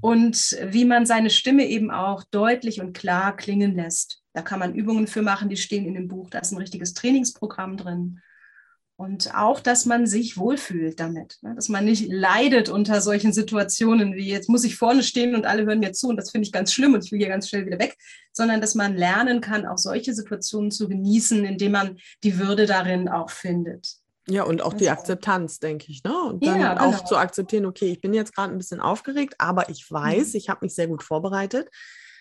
Und 0.00 0.56
wie 0.66 0.84
man 0.84 1.06
seine 1.06 1.30
Stimme 1.30 1.66
eben 1.66 1.90
auch 1.90 2.24
deutlich 2.24 2.80
und 2.80 2.94
klar 2.94 3.36
klingen 3.36 3.74
lässt. 3.74 4.22
Da 4.32 4.42
kann 4.42 4.58
man 4.58 4.74
Übungen 4.74 5.06
für 5.06 5.22
machen, 5.22 5.48
die 5.48 5.56
stehen 5.56 5.86
in 5.86 5.94
dem 5.94 6.08
Buch. 6.08 6.30
Da 6.30 6.38
ist 6.38 6.52
ein 6.52 6.58
richtiges 6.58 6.94
Trainingsprogramm 6.94 7.76
drin. 7.76 8.20
Und 8.96 9.34
auch, 9.34 9.58
dass 9.58 9.86
man 9.86 10.06
sich 10.06 10.36
wohlfühlt 10.36 11.00
damit, 11.00 11.38
ne? 11.42 11.54
dass 11.54 11.68
man 11.68 11.84
nicht 11.84 12.08
leidet 12.08 12.68
unter 12.68 13.00
solchen 13.00 13.32
Situationen 13.32 14.14
wie 14.14 14.28
jetzt 14.28 14.48
muss 14.48 14.64
ich 14.64 14.76
vorne 14.76 15.02
stehen 15.02 15.34
und 15.34 15.46
alle 15.46 15.64
hören 15.64 15.80
mir 15.80 15.92
zu 15.92 16.08
und 16.08 16.16
das 16.16 16.30
finde 16.30 16.46
ich 16.46 16.52
ganz 16.52 16.72
schlimm 16.72 16.94
und 16.94 17.04
ich 17.04 17.10
will 17.10 17.18
hier 17.18 17.28
ganz 17.28 17.48
schnell 17.48 17.66
wieder 17.66 17.78
weg, 17.78 17.96
sondern 18.32 18.60
dass 18.60 18.74
man 18.74 18.94
lernen 18.96 19.40
kann, 19.40 19.66
auch 19.66 19.78
solche 19.78 20.14
Situationen 20.14 20.70
zu 20.70 20.88
genießen, 20.88 21.44
indem 21.44 21.72
man 21.72 21.98
die 22.22 22.38
Würde 22.38 22.66
darin 22.66 23.08
auch 23.08 23.30
findet. 23.30 23.96
Ja, 24.28 24.44
und 24.44 24.62
auch 24.62 24.74
die 24.74 24.88
Akzeptanz, 24.88 25.58
denke 25.58 25.86
ich. 25.88 26.04
Ne? 26.04 26.16
Und 26.22 26.46
dann 26.46 26.60
ja, 26.60 26.74
genau. 26.74 26.90
auch 26.90 27.04
zu 27.04 27.16
akzeptieren, 27.16 27.66
okay, 27.66 27.90
ich 27.90 28.00
bin 28.00 28.14
jetzt 28.14 28.34
gerade 28.34 28.52
ein 28.52 28.58
bisschen 28.58 28.80
aufgeregt, 28.80 29.34
aber 29.38 29.68
ich 29.68 29.90
weiß, 29.90 30.34
mhm. 30.34 30.36
ich 30.36 30.48
habe 30.48 30.64
mich 30.64 30.74
sehr 30.74 30.86
gut 30.86 31.02
vorbereitet. 31.02 31.68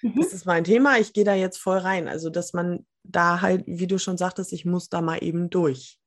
Mhm. 0.01 0.15
Das 0.17 0.33
ist 0.33 0.47
mein 0.47 0.63
Thema, 0.63 0.97
ich 0.97 1.13
gehe 1.13 1.25
da 1.25 1.35
jetzt 1.35 1.59
voll 1.59 1.77
rein. 1.77 2.07
Also, 2.07 2.31
dass 2.31 2.53
man 2.53 2.87
da 3.03 3.41
halt, 3.41 3.63
wie 3.67 3.85
du 3.85 3.99
schon 3.99 4.17
sagtest, 4.17 4.51
ich 4.51 4.65
muss 4.65 4.89
da 4.89 5.01
mal 5.01 5.19
eben 5.21 5.51
durch 5.51 6.00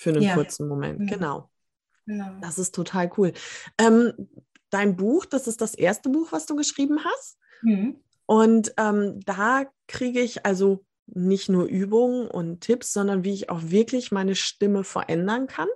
für 0.00 0.10
einen 0.10 0.22
ja. 0.22 0.34
kurzen 0.34 0.66
Moment. 0.66 1.10
Genau. 1.10 1.50
genau. 2.06 2.30
Das 2.40 2.58
ist 2.58 2.74
total 2.74 3.10
cool. 3.18 3.34
Ähm, 3.76 4.14
dein 4.70 4.96
Buch, 4.96 5.26
das 5.26 5.46
ist 5.46 5.60
das 5.60 5.74
erste 5.74 6.08
Buch, 6.08 6.32
was 6.32 6.46
du 6.46 6.56
geschrieben 6.56 7.04
hast. 7.04 7.38
Mhm. 7.60 8.00
Und 8.24 8.72
ähm, 8.78 9.20
da 9.26 9.66
kriege 9.88 10.20
ich 10.20 10.46
also 10.46 10.86
nicht 11.04 11.50
nur 11.50 11.64
Übungen 11.66 12.28
und 12.28 12.62
Tipps, 12.62 12.94
sondern 12.94 13.24
wie 13.24 13.34
ich 13.34 13.50
auch 13.50 13.60
wirklich 13.64 14.10
meine 14.10 14.36
Stimme 14.36 14.84
verändern 14.84 15.46
kann. 15.46 15.68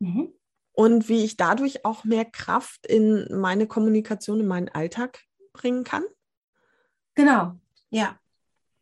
Mhm. 0.00 0.32
Und 0.72 1.08
wie 1.08 1.24
ich 1.24 1.36
dadurch 1.36 1.84
auch 1.84 2.02
mehr 2.02 2.24
Kraft 2.24 2.84
in 2.84 3.28
meine 3.30 3.68
Kommunikation, 3.68 4.40
in 4.40 4.48
meinen 4.48 4.70
Alltag 4.70 5.20
bringen 5.52 5.84
kann. 5.84 6.02
Genau, 7.14 7.52
ja. 7.90 8.18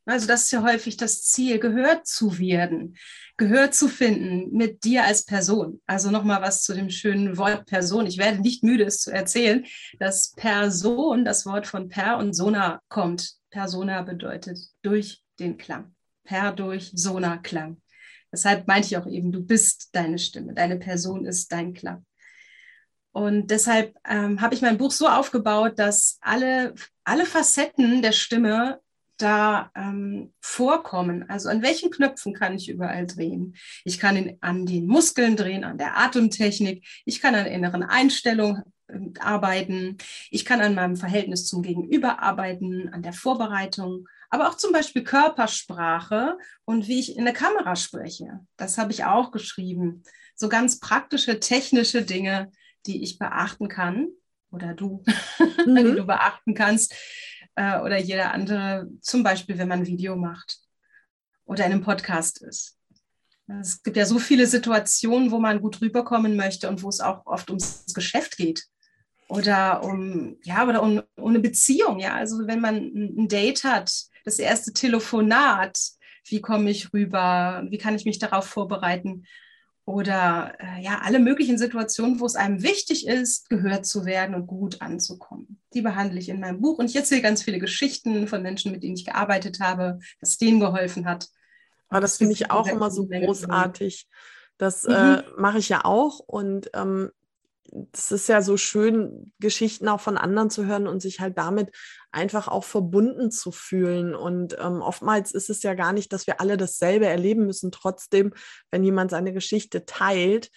Also 0.06 0.26
das 0.26 0.44
ist 0.44 0.50
ja 0.50 0.62
häufig 0.62 0.96
das 0.96 1.22
Ziel, 1.22 1.58
gehört 1.58 2.06
zu 2.06 2.38
werden, 2.38 2.96
gehört 3.36 3.74
zu 3.74 3.86
finden 3.86 4.56
mit 4.56 4.84
dir 4.84 5.04
als 5.04 5.24
Person. 5.24 5.80
Also 5.86 6.10
nochmal 6.10 6.42
was 6.42 6.62
zu 6.62 6.74
dem 6.74 6.90
schönen 6.90 7.36
Wort 7.36 7.66
Person. 7.66 8.06
Ich 8.06 8.18
werde 8.18 8.40
nicht 8.40 8.64
müde, 8.64 8.84
es 8.84 9.02
zu 9.02 9.12
erzählen, 9.12 9.64
dass 9.98 10.32
Person, 10.32 11.24
das 11.24 11.46
Wort 11.46 11.66
von 11.66 11.88
per 11.88 12.18
und 12.18 12.34
sona 12.34 12.80
kommt. 12.88 13.34
Persona 13.50 14.02
bedeutet 14.02 14.58
durch 14.82 15.22
den 15.38 15.58
Klang. 15.58 15.94
Per 16.24 16.52
durch 16.52 16.92
Sona 16.94 17.36
Klang. 17.38 17.80
Deshalb 18.32 18.68
meinte 18.68 18.88
ich 18.88 18.96
auch 18.96 19.06
eben, 19.06 19.32
du 19.32 19.44
bist 19.44 19.88
deine 19.92 20.18
Stimme, 20.18 20.54
deine 20.54 20.76
Person 20.76 21.24
ist 21.26 21.50
dein 21.50 21.74
Klang. 21.74 22.06
Und 23.12 23.48
deshalb 23.50 23.96
ähm, 24.08 24.40
habe 24.40 24.54
ich 24.54 24.62
mein 24.62 24.78
Buch 24.78 24.92
so 24.92 25.08
aufgebaut, 25.08 25.78
dass 25.78 26.18
alle, 26.20 26.74
alle 27.04 27.26
Facetten 27.26 28.02
der 28.02 28.12
Stimme 28.12 28.80
da 29.22 29.70
ähm, 29.74 30.32
vorkommen? 30.40 31.28
Also 31.28 31.48
an 31.48 31.62
welchen 31.62 31.90
Knöpfen 31.90 32.34
kann 32.34 32.54
ich 32.54 32.68
überall 32.68 33.06
drehen? 33.06 33.56
Ich 33.84 33.98
kann 33.98 34.16
in, 34.16 34.38
an 34.40 34.66
den 34.66 34.86
Muskeln 34.86 35.36
drehen, 35.36 35.64
an 35.64 35.78
der 35.78 35.98
Atemtechnik. 35.98 36.86
Ich 37.04 37.20
kann 37.20 37.34
an 37.34 37.46
inneren 37.46 37.82
Einstellung 37.82 38.62
äh, 38.88 38.98
arbeiten. 39.20 39.98
Ich 40.30 40.44
kann 40.44 40.60
an 40.60 40.74
meinem 40.74 40.96
Verhältnis 40.96 41.46
zum 41.46 41.62
Gegenüber 41.62 42.20
arbeiten, 42.20 42.88
an 42.88 43.02
der 43.02 43.12
Vorbereitung, 43.12 44.06
aber 44.30 44.48
auch 44.48 44.56
zum 44.56 44.72
Beispiel 44.72 45.04
Körpersprache 45.04 46.38
und 46.64 46.88
wie 46.88 47.00
ich 47.00 47.16
in 47.16 47.24
der 47.24 47.34
Kamera 47.34 47.76
spreche. 47.76 48.40
Das 48.56 48.78
habe 48.78 48.92
ich 48.92 49.04
auch 49.04 49.32
geschrieben. 49.32 50.04
So 50.34 50.48
ganz 50.48 50.80
praktische, 50.80 51.40
technische 51.40 52.02
Dinge, 52.02 52.50
die 52.86 53.02
ich 53.02 53.18
beachten 53.18 53.68
kann 53.68 54.08
oder 54.50 54.74
du, 54.74 55.02
mhm. 55.66 55.76
die 55.76 55.96
du 55.96 56.04
beachten 56.04 56.54
kannst, 56.54 56.94
äh, 57.54 57.80
oder 57.80 57.98
jeder 57.98 58.32
andere, 58.32 58.88
zum 59.00 59.22
Beispiel, 59.22 59.58
wenn 59.58 59.68
man 59.68 59.80
ein 59.80 59.86
Video 59.86 60.16
macht 60.16 60.58
oder 61.44 61.66
in 61.66 61.72
einem 61.72 61.82
Podcast 61.82 62.42
ist. 62.42 62.76
Es 63.60 63.82
gibt 63.82 63.96
ja 63.96 64.06
so 64.06 64.18
viele 64.18 64.46
Situationen, 64.46 65.30
wo 65.32 65.40
man 65.40 65.60
gut 65.60 65.80
rüberkommen 65.80 66.36
möchte 66.36 66.68
und 66.68 66.82
wo 66.82 66.88
es 66.88 67.00
auch 67.00 67.26
oft 67.26 67.50
ums 67.50 67.84
Geschäft 67.94 68.36
geht 68.36 68.64
oder 69.28 69.82
um 69.82 70.36
ja 70.42 70.66
oder 70.66 70.82
um, 70.82 71.02
um 71.16 71.30
eine 71.30 71.40
Beziehung. 71.40 71.98
Ja, 71.98 72.14
also 72.14 72.46
wenn 72.46 72.60
man 72.60 72.76
ein 72.76 73.28
Date 73.28 73.64
hat, 73.64 73.92
das 74.24 74.38
erste 74.38 74.72
Telefonat, 74.72 75.78
wie 76.26 76.40
komme 76.40 76.70
ich 76.70 76.92
rüber, 76.92 77.64
wie 77.68 77.78
kann 77.78 77.96
ich 77.96 78.04
mich 78.04 78.18
darauf 78.18 78.46
vorbereiten? 78.46 79.24
Oder 79.84 80.54
äh, 80.58 80.82
ja, 80.82 81.00
alle 81.02 81.18
möglichen 81.18 81.58
Situationen, 81.58 82.20
wo 82.20 82.26
es 82.26 82.36
einem 82.36 82.62
wichtig 82.62 83.06
ist, 83.06 83.48
gehört 83.50 83.86
zu 83.86 84.04
werden 84.04 84.34
und 84.34 84.46
gut 84.46 84.80
anzukommen. 84.80 85.60
Die 85.74 85.82
behandle 85.82 86.18
ich 86.18 86.28
in 86.28 86.40
meinem 86.40 86.60
Buch 86.60 86.78
und 86.78 86.86
ich 86.86 86.96
erzähle 86.96 87.22
ganz 87.22 87.42
viele 87.42 87.58
Geschichten 87.58 88.28
von 88.28 88.42
Menschen, 88.42 88.72
mit 88.72 88.82
denen 88.82 88.94
ich 88.94 89.04
gearbeitet 89.04 89.60
habe, 89.60 89.98
dass 90.20 90.38
denen 90.38 90.60
geholfen 90.60 91.06
hat. 91.06 91.28
Aber 91.88 92.00
das 92.00 92.18
finde 92.18 92.34
ich 92.34 92.50
auch 92.50 92.68
immer 92.68 92.90
so 92.90 93.06
großartig, 93.06 94.08
Das 94.58 94.84
mhm. 94.84 94.92
äh, 94.92 95.22
mache 95.36 95.58
ich 95.58 95.68
ja 95.68 95.84
auch 95.84 96.20
und 96.20 96.70
ähm, 96.74 97.10
das 97.72 98.10
ist 98.10 98.28
ja 98.28 98.42
so 98.42 98.56
schön, 98.56 99.32
Geschichten 99.38 99.88
auch 99.88 100.00
von 100.00 100.16
anderen 100.16 100.50
zu 100.50 100.66
hören 100.66 100.86
und 100.86 101.00
sich 101.00 101.20
halt 101.20 101.38
damit 101.38 101.70
einfach 102.10 102.48
auch 102.48 102.64
verbunden 102.64 103.30
zu 103.30 103.52
fühlen. 103.52 104.14
Und 104.14 104.56
ähm, 104.60 104.82
oftmals 104.82 105.32
ist 105.32 105.50
es 105.50 105.62
ja 105.62 105.74
gar 105.74 105.92
nicht, 105.92 106.12
dass 106.12 106.26
wir 106.26 106.40
alle 106.40 106.56
dasselbe 106.56 107.06
erleben 107.06 107.46
müssen. 107.46 107.70
Trotzdem, 107.70 108.32
wenn 108.70 108.82
jemand 108.82 109.10
seine 109.10 109.32
Geschichte 109.32 109.84
teilt, 109.84 110.50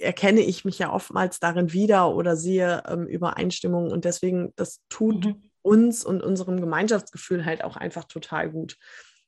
erkenne 0.00 0.40
ich 0.40 0.64
mich 0.64 0.78
ja 0.78 0.92
oftmals 0.92 1.38
darin 1.38 1.72
wieder 1.72 2.14
oder 2.14 2.36
sehe 2.36 2.82
ähm, 2.86 3.06
Übereinstimmungen. 3.06 3.92
Und 3.92 4.04
deswegen, 4.04 4.52
das 4.56 4.80
tut 4.88 5.26
mhm. 5.26 5.50
uns 5.60 6.04
und 6.04 6.22
unserem 6.22 6.60
Gemeinschaftsgefühl 6.60 7.44
halt 7.44 7.62
auch 7.62 7.76
einfach 7.76 8.04
total 8.04 8.50
gut. 8.50 8.78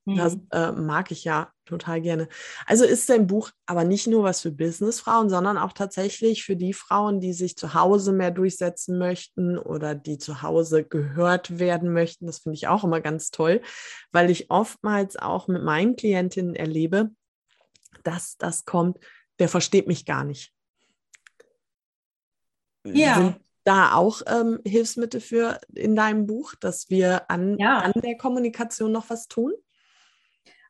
Das 0.07 0.37
mhm. 0.37 0.49
äh, 0.53 0.73
mag 0.73 1.11
ich 1.11 1.25
ja 1.25 1.51
total 1.65 2.03
gerne. 2.03 2.29
Also 2.67 2.85
ist 2.85 3.09
dein 3.09 3.27
Buch 3.27 3.51
aber 3.65 3.85
nicht 3.85 4.07
nur 4.07 4.23
was 4.23 4.43
für 4.43 4.51
Businessfrauen, 4.51 5.31
sondern 5.31 5.57
auch 5.57 5.73
tatsächlich 5.73 6.45
für 6.45 6.57
die 6.57 6.75
Frauen, 6.75 7.21
die 7.21 7.33
sich 7.33 7.57
zu 7.57 7.73
Hause 7.73 8.13
mehr 8.13 8.31
durchsetzen 8.31 8.99
möchten 8.99 9.57
oder 9.57 9.95
die 9.95 10.19
zu 10.19 10.43
Hause 10.43 10.85
gehört 10.85 11.59
werden 11.59 11.93
möchten. 11.93 12.27
Das 12.27 12.41
finde 12.41 12.57
ich 12.57 12.69
auch 12.69 12.85
immer 12.85 13.01
ganz 13.01 13.31
toll, 13.31 13.63
weil 14.13 14.29
ich 14.29 14.51
oftmals 14.51 15.17
auch 15.17 15.49
mit 15.49 15.65
meinen 15.65 15.97
Klientinnen 15.97 16.55
erlebe, 16.55 17.11
dass 18.03 18.37
das 18.37 18.67
kommt, 18.67 18.99
der 19.39 19.49
versteht 19.49 19.87
mich 19.87 20.05
gar 20.05 20.25
nicht. 20.25 20.53
Ja. 22.85 23.15
Sind 23.15 23.41
da 23.65 23.95
auch 23.95 24.21
ähm, 24.27 24.61
Hilfsmittel 24.67 25.23
für 25.23 25.59
in 25.75 25.97
deinem 25.97 26.27
Buch, 26.27 26.55
dass 26.61 26.91
wir 26.91 27.31
an, 27.31 27.57
ja. 27.59 27.79
an 27.79 27.93
der 27.97 28.19
Kommunikation 28.19 28.93
noch 28.93 29.09
was 29.09 29.29
tun? 29.29 29.55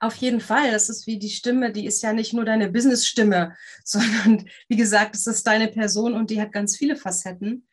Auf 0.04 0.16
jeden 0.16 0.42
Fall. 0.42 0.70
Das 0.70 0.90
ist 0.90 1.06
wie 1.06 1.18
die 1.18 1.30
Stimme, 1.30 1.72
die 1.72 1.86
ist 1.86 2.02
ja 2.02 2.12
nicht 2.12 2.34
nur 2.34 2.44
deine 2.44 2.70
Business-Stimme, 2.70 3.56
sondern 3.84 4.46
wie 4.68 4.76
gesagt, 4.76 5.16
es 5.16 5.26
ist 5.26 5.46
deine 5.46 5.68
Person 5.68 6.12
und 6.12 6.28
die 6.28 6.42
hat 6.42 6.52
ganz 6.52 6.76
viele 6.76 6.94
Facetten. 6.94 7.66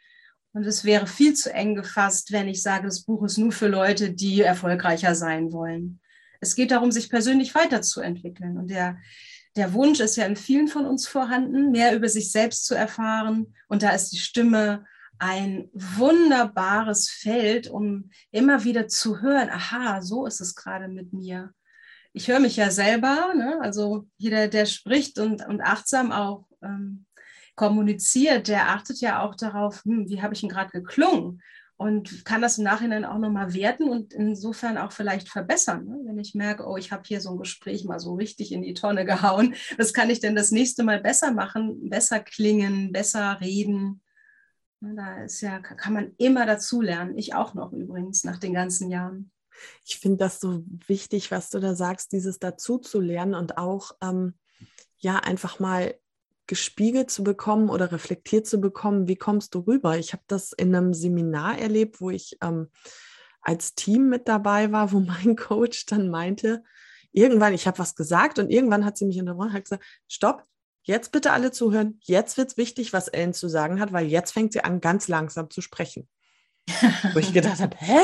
Und 0.54 0.66
es 0.66 0.86
wäre 0.86 1.08
viel 1.08 1.34
zu 1.34 1.54
eng 1.54 1.76
gefasst, 1.76 2.32
wenn 2.32 2.48
ich 2.48 2.62
sage, 2.62 2.86
das 2.86 3.04
Buch 3.04 3.26
ist 3.26 3.38
nur 3.38 3.52
für 3.52 3.68
Leute, 3.68 4.14
die 4.14 4.42
erfolgreicher 4.42 5.14
sein 5.14 5.52
wollen. 5.52 6.00
Es 6.40 6.56
geht 6.56 6.72
darum, 6.72 6.90
sich 6.94 7.10
persönlich 7.10 7.54
weiterzuentwickeln. 7.54 8.58
Und 8.58 8.70
der, 8.70 8.98
der 9.58 9.74
Wunsch 9.74 10.00
ist 10.00 10.16
ja 10.16 10.26
in 10.26 10.38
vielen 10.38 10.70
von 10.70 10.86
uns 10.86 11.08
vorhanden, 11.08 11.72
mehr 11.72 11.94
über 11.94 12.08
sich 12.08 12.32
selbst 12.32 12.66
zu 12.66 12.76
erfahren. 12.76 13.54
Und 13.68 13.84
da 13.84 13.90
ist 13.90 14.10
die 14.14 14.20
Stimme 14.20 14.86
ein 15.20 15.70
wunderbares 15.74 17.10
Feld, 17.10 17.68
um 17.70 18.10
immer 18.32 18.64
wieder 18.64 18.88
zu 18.88 19.20
hören, 19.20 19.50
aha, 19.50 20.02
so 20.02 20.26
ist 20.26 20.40
es 20.40 20.56
gerade 20.56 20.88
mit 20.88 21.12
mir 21.12 21.54
ich 22.14 22.28
höre 22.28 22.40
mich 22.40 22.56
ja 22.56 22.72
selber, 22.72 23.34
ne? 23.36 23.60
also 23.62 24.08
jeder, 24.18 24.48
der 24.48 24.66
spricht 24.66 25.20
und, 25.20 25.46
und 25.48 25.62
achtsam 25.62 26.12
auch 26.12 26.48
ähm, 26.62 27.06
kommuniziert, 27.56 28.48
der 28.48 28.70
achtet 28.70 29.00
ja 29.02 29.24
auch 29.24 29.36
darauf, 29.36 29.84
hm, 29.86 30.10
wie 30.10 30.22
habe 30.22 30.34
ich 30.34 30.44
ihn 30.44 30.50
gerade 30.50 30.72
geklungen 30.72 31.42
und 31.82 32.26
kann 32.26 32.44
das 32.44 32.60
im 32.60 32.64
Nachhinein 32.64 33.06
auch 33.06 33.18
nochmal 33.18 33.56
werten 33.56 33.90
und 33.90 34.14
insofern 34.14 34.78
auch 34.78 34.92
vielleicht 34.92 35.30
verbessern. 35.30 35.86
Ne? 35.86 36.00
Wenn 36.06 36.20
ich 36.20 36.36
merke, 36.36 36.68
oh, 36.68 36.78
ich 36.78 36.92
habe 36.92 37.02
hier 37.08 37.22
so 37.22 37.32
ein 37.32 37.40
Gespräch 37.40 37.86
mal 37.86 38.00
so 38.00 38.14
richtig 38.14 38.52
in 38.52 38.62
die 38.62 38.76
Tonne 38.76 39.04
gehauen, 39.06 39.56
was 39.78 39.92
kann 39.92 40.12
ich 40.12 40.20
denn 40.20 40.36
das 40.36 40.52
nächste 40.52 40.84
Mal 40.84 41.02
besser 41.02 41.32
machen, 41.32 41.90
besser 41.90 42.20
klingen, 42.20 42.92
besser 42.92 43.40
reden? 43.42 44.02
Ne, 44.80 44.94
da 44.96 45.24
ist 45.24 45.42
ja, 45.42 45.60
kann 45.60 45.94
man 45.94 46.12
immer 46.18 46.46
dazu 46.46 46.82
lernen. 46.82 47.18
Ich 47.18 47.34
auch 47.34 47.56
noch 47.56 47.74
übrigens 47.74 48.24
nach 48.24 48.38
den 48.38 48.54
ganzen 48.54 48.92
Jahren 48.92 49.32
ich 49.86 50.00
finde 50.00 50.18
das 50.18 50.40
so 50.40 50.64
wichtig, 50.88 51.32
was 51.32 51.50
du 51.50 51.60
da 51.60 51.76
sagst, 51.76 52.12
dieses 52.12 52.40
dazu 52.40 52.78
zu 52.78 53.00
lernen 53.00 53.36
und 53.36 53.58
auch 53.58 53.92
ähm, 54.02 54.36
ja 54.98 55.18
einfach 55.18 55.60
mal 55.60 55.96
gespiegelt 56.48 57.10
zu 57.10 57.24
bekommen 57.24 57.70
oder 57.70 57.92
reflektiert 57.92 58.46
zu 58.46 58.60
bekommen, 58.60 59.08
wie 59.08 59.16
kommst 59.16 59.56
du 59.56 59.60
rüber? 59.60 59.98
Ich 59.98 60.14
habe 60.14 60.24
das 60.28 60.52
in 60.52 60.76
einem 60.76 60.94
Seminar 60.94 61.58
erlebt, 61.58 62.02
wo 62.02 62.10
ich 62.10 62.38
ähm, 62.42 62.70
als 63.42 63.74
Team 63.74 64.10
mit 64.10 64.28
dabei 64.28 64.72
war, 64.72 64.92
wo 64.92 65.00
mein 65.00 65.36
Coach 65.36 65.86
dann 65.86 66.10
meinte, 66.10 66.64
irgendwann, 67.12 67.54
ich 67.54 67.68
habe 67.68 67.80
was 67.80 67.96
gesagt 67.96 68.40
und 68.40 68.50
irgendwann 68.50 68.86
hat 68.86 68.98
sie 68.98 69.06
mich 69.06 69.20
unterbrochen 69.20 69.50
und 69.50 69.54
hat 69.54 69.64
gesagt, 69.64 69.86
stopp, 70.08 70.44
jetzt 70.84 71.12
bitte 71.12 71.32
alle 71.32 71.52
zuhören, 71.52 72.00
jetzt 72.02 72.38
wird 72.38 72.50
es 72.50 72.58
wichtig, 72.58 72.94
was 72.94 73.08
Ellen 73.08 73.34
zu 73.34 73.48
sagen 73.48 73.80
hat, 73.80 73.94
weil 73.94 74.08
jetzt 74.08 74.32
fängt 74.32 74.54
sie 74.54 74.64
an, 74.64 74.82
ganz 74.82 75.08
langsam 75.08 75.50
zu 75.50 75.62
sprechen. 75.62 76.10
wo 77.14 77.20
ich 77.20 77.34
gedacht 77.34 77.60
habe, 77.60 77.76
hä? 77.80 78.00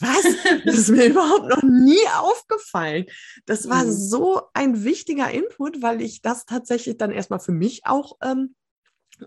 Was? 0.00 0.24
Das 0.64 0.76
ist 0.76 0.90
mir 0.90 1.06
überhaupt 1.06 1.48
noch 1.48 1.62
nie 1.62 2.06
aufgefallen. 2.16 3.06
Das 3.46 3.68
war 3.68 3.84
mhm. 3.84 3.92
so 3.92 4.42
ein 4.52 4.84
wichtiger 4.84 5.30
Input, 5.30 5.82
weil 5.82 6.02
ich 6.02 6.22
das 6.22 6.46
tatsächlich 6.46 6.96
dann 6.96 7.10
erstmal 7.10 7.40
für 7.40 7.52
mich 7.52 7.86
auch 7.86 8.16
ähm, 8.22 8.54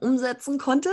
umsetzen 0.01 0.57
konnte 0.57 0.89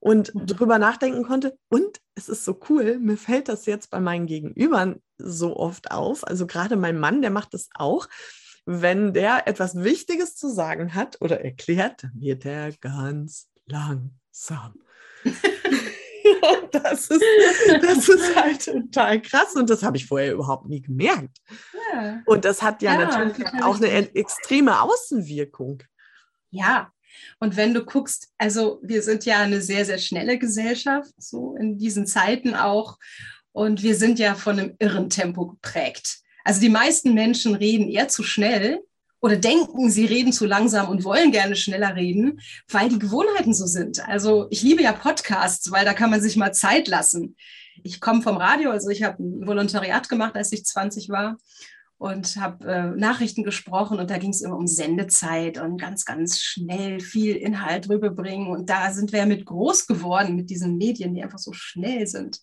und 0.00 0.34
mhm. 0.34 0.46
drüber 0.46 0.78
nachdenken 0.78 1.24
konnte. 1.24 1.58
Und 1.68 2.00
es 2.14 2.28
ist 2.28 2.44
so 2.44 2.58
cool, 2.68 2.98
mir 2.98 3.16
fällt 3.16 3.48
das 3.48 3.66
jetzt 3.66 3.90
bei 3.90 4.00
meinen 4.00 4.26
Gegenübern 4.26 5.00
so 5.16 5.56
oft 5.56 5.90
auf. 5.90 6.26
Also 6.26 6.46
gerade 6.46 6.76
mein 6.76 6.98
Mann, 6.98 7.22
der 7.22 7.30
macht 7.30 7.54
das 7.54 7.68
auch. 7.74 8.08
Wenn 8.66 9.14
der 9.14 9.48
etwas 9.48 9.82
Wichtiges 9.82 10.36
zu 10.36 10.50
sagen 10.50 10.94
hat 10.94 11.16
oder 11.20 11.40
erklärt, 11.42 12.02
dann 12.02 12.12
wird 12.20 12.44
er 12.44 12.72
ganz 12.72 13.48
langsam. 13.66 14.74
das, 16.72 17.08
ist, 17.08 17.24
das 17.82 18.08
ist 18.08 18.36
halt 18.36 18.64
total 18.64 19.22
krass 19.22 19.54
und 19.54 19.68
das 19.70 19.82
habe 19.82 19.96
ich 19.96 20.06
vorher 20.06 20.32
überhaupt 20.32 20.68
nie 20.68 20.80
gemerkt. 20.80 21.38
Ja. 21.92 22.22
Und 22.26 22.44
das 22.44 22.62
hat 22.62 22.82
ja, 22.82 23.00
ja 23.00 23.24
natürlich 23.24 23.62
auch 23.62 23.76
eine 23.76 24.14
extreme 24.14 24.80
Außenwirkung. 24.80 25.82
Ja, 26.50 26.92
und 27.40 27.56
wenn 27.56 27.74
du 27.74 27.84
guckst, 27.84 28.28
also 28.38 28.80
wir 28.82 29.02
sind 29.02 29.24
ja 29.24 29.38
eine 29.40 29.60
sehr, 29.60 29.84
sehr 29.84 29.98
schnelle 29.98 30.38
Gesellschaft, 30.38 31.12
so 31.16 31.56
in 31.56 31.78
diesen 31.78 32.06
Zeiten 32.06 32.54
auch. 32.54 32.98
Und 33.52 33.82
wir 33.82 33.96
sind 33.96 34.18
ja 34.18 34.34
von 34.34 34.58
einem 34.58 34.76
irren 34.78 35.10
Tempo 35.10 35.46
geprägt. 35.46 36.18
Also 36.44 36.60
die 36.60 36.68
meisten 36.68 37.14
Menschen 37.14 37.54
reden 37.54 37.88
eher 37.88 38.08
zu 38.08 38.22
schnell 38.22 38.80
oder 39.20 39.36
denken, 39.36 39.90
sie 39.90 40.06
reden 40.06 40.32
zu 40.32 40.46
langsam 40.46 40.88
und 40.88 41.04
wollen 41.04 41.32
gerne 41.32 41.56
schneller 41.56 41.96
reden, 41.96 42.40
weil 42.68 42.88
die 42.88 42.98
Gewohnheiten 42.98 43.52
so 43.52 43.66
sind. 43.66 44.06
Also 44.06 44.46
ich 44.50 44.62
liebe 44.62 44.82
ja 44.82 44.92
Podcasts, 44.92 45.70
weil 45.70 45.84
da 45.84 45.92
kann 45.92 46.10
man 46.10 46.20
sich 46.20 46.36
mal 46.36 46.52
Zeit 46.52 46.88
lassen. 46.88 47.36
Ich 47.82 48.00
komme 48.00 48.22
vom 48.22 48.36
Radio, 48.36 48.70
also 48.70 48.88
ich 48.90 49.02
habe 49.02 49.22
ein 49.22 49.46
Volontariat 49.46 50.08
gemacht, 50.08 50.36
als 50.36 50.52
ich 50.52 50.64
20 50.64 51.08
war 51.08 51.38
und 51.98 52.36
habe 52.36 52.64
äh, 52.64 52.90
Nachrichten 52.96 53.42
gesprochen 53.42 53.98
und 53.98 54.08
da 54.08 54.18
ging 54.18 54.30
es 54.30 54.40
immer 54.40 54.56
um 54.56 54.68
Sendezeit 54.68 55.60
und 55.60 55.80
ganz, 55.80 56.04
ganz 56.04 56.38
schnell 56.38 57.00
viel 57.00 57.34
Inhalt 57.34 57.88
rüberbringen. 57.88 58.48
Und 58.48 58.70
da 58.70 58.92
sind 58.92 59.12
wir 59.12 59.26
mit 59.26 59.44
groß 59.44 59.88
geworden 59.88 60.36
mit 60.36 60.48
diesen 60.48 60.76
Medien, 60.76 61.14
die 61.14 61.22
einfach 61.22 61.40
so 61.40 61.52
schnell 61.52 62.06
sind. 62.06 62.40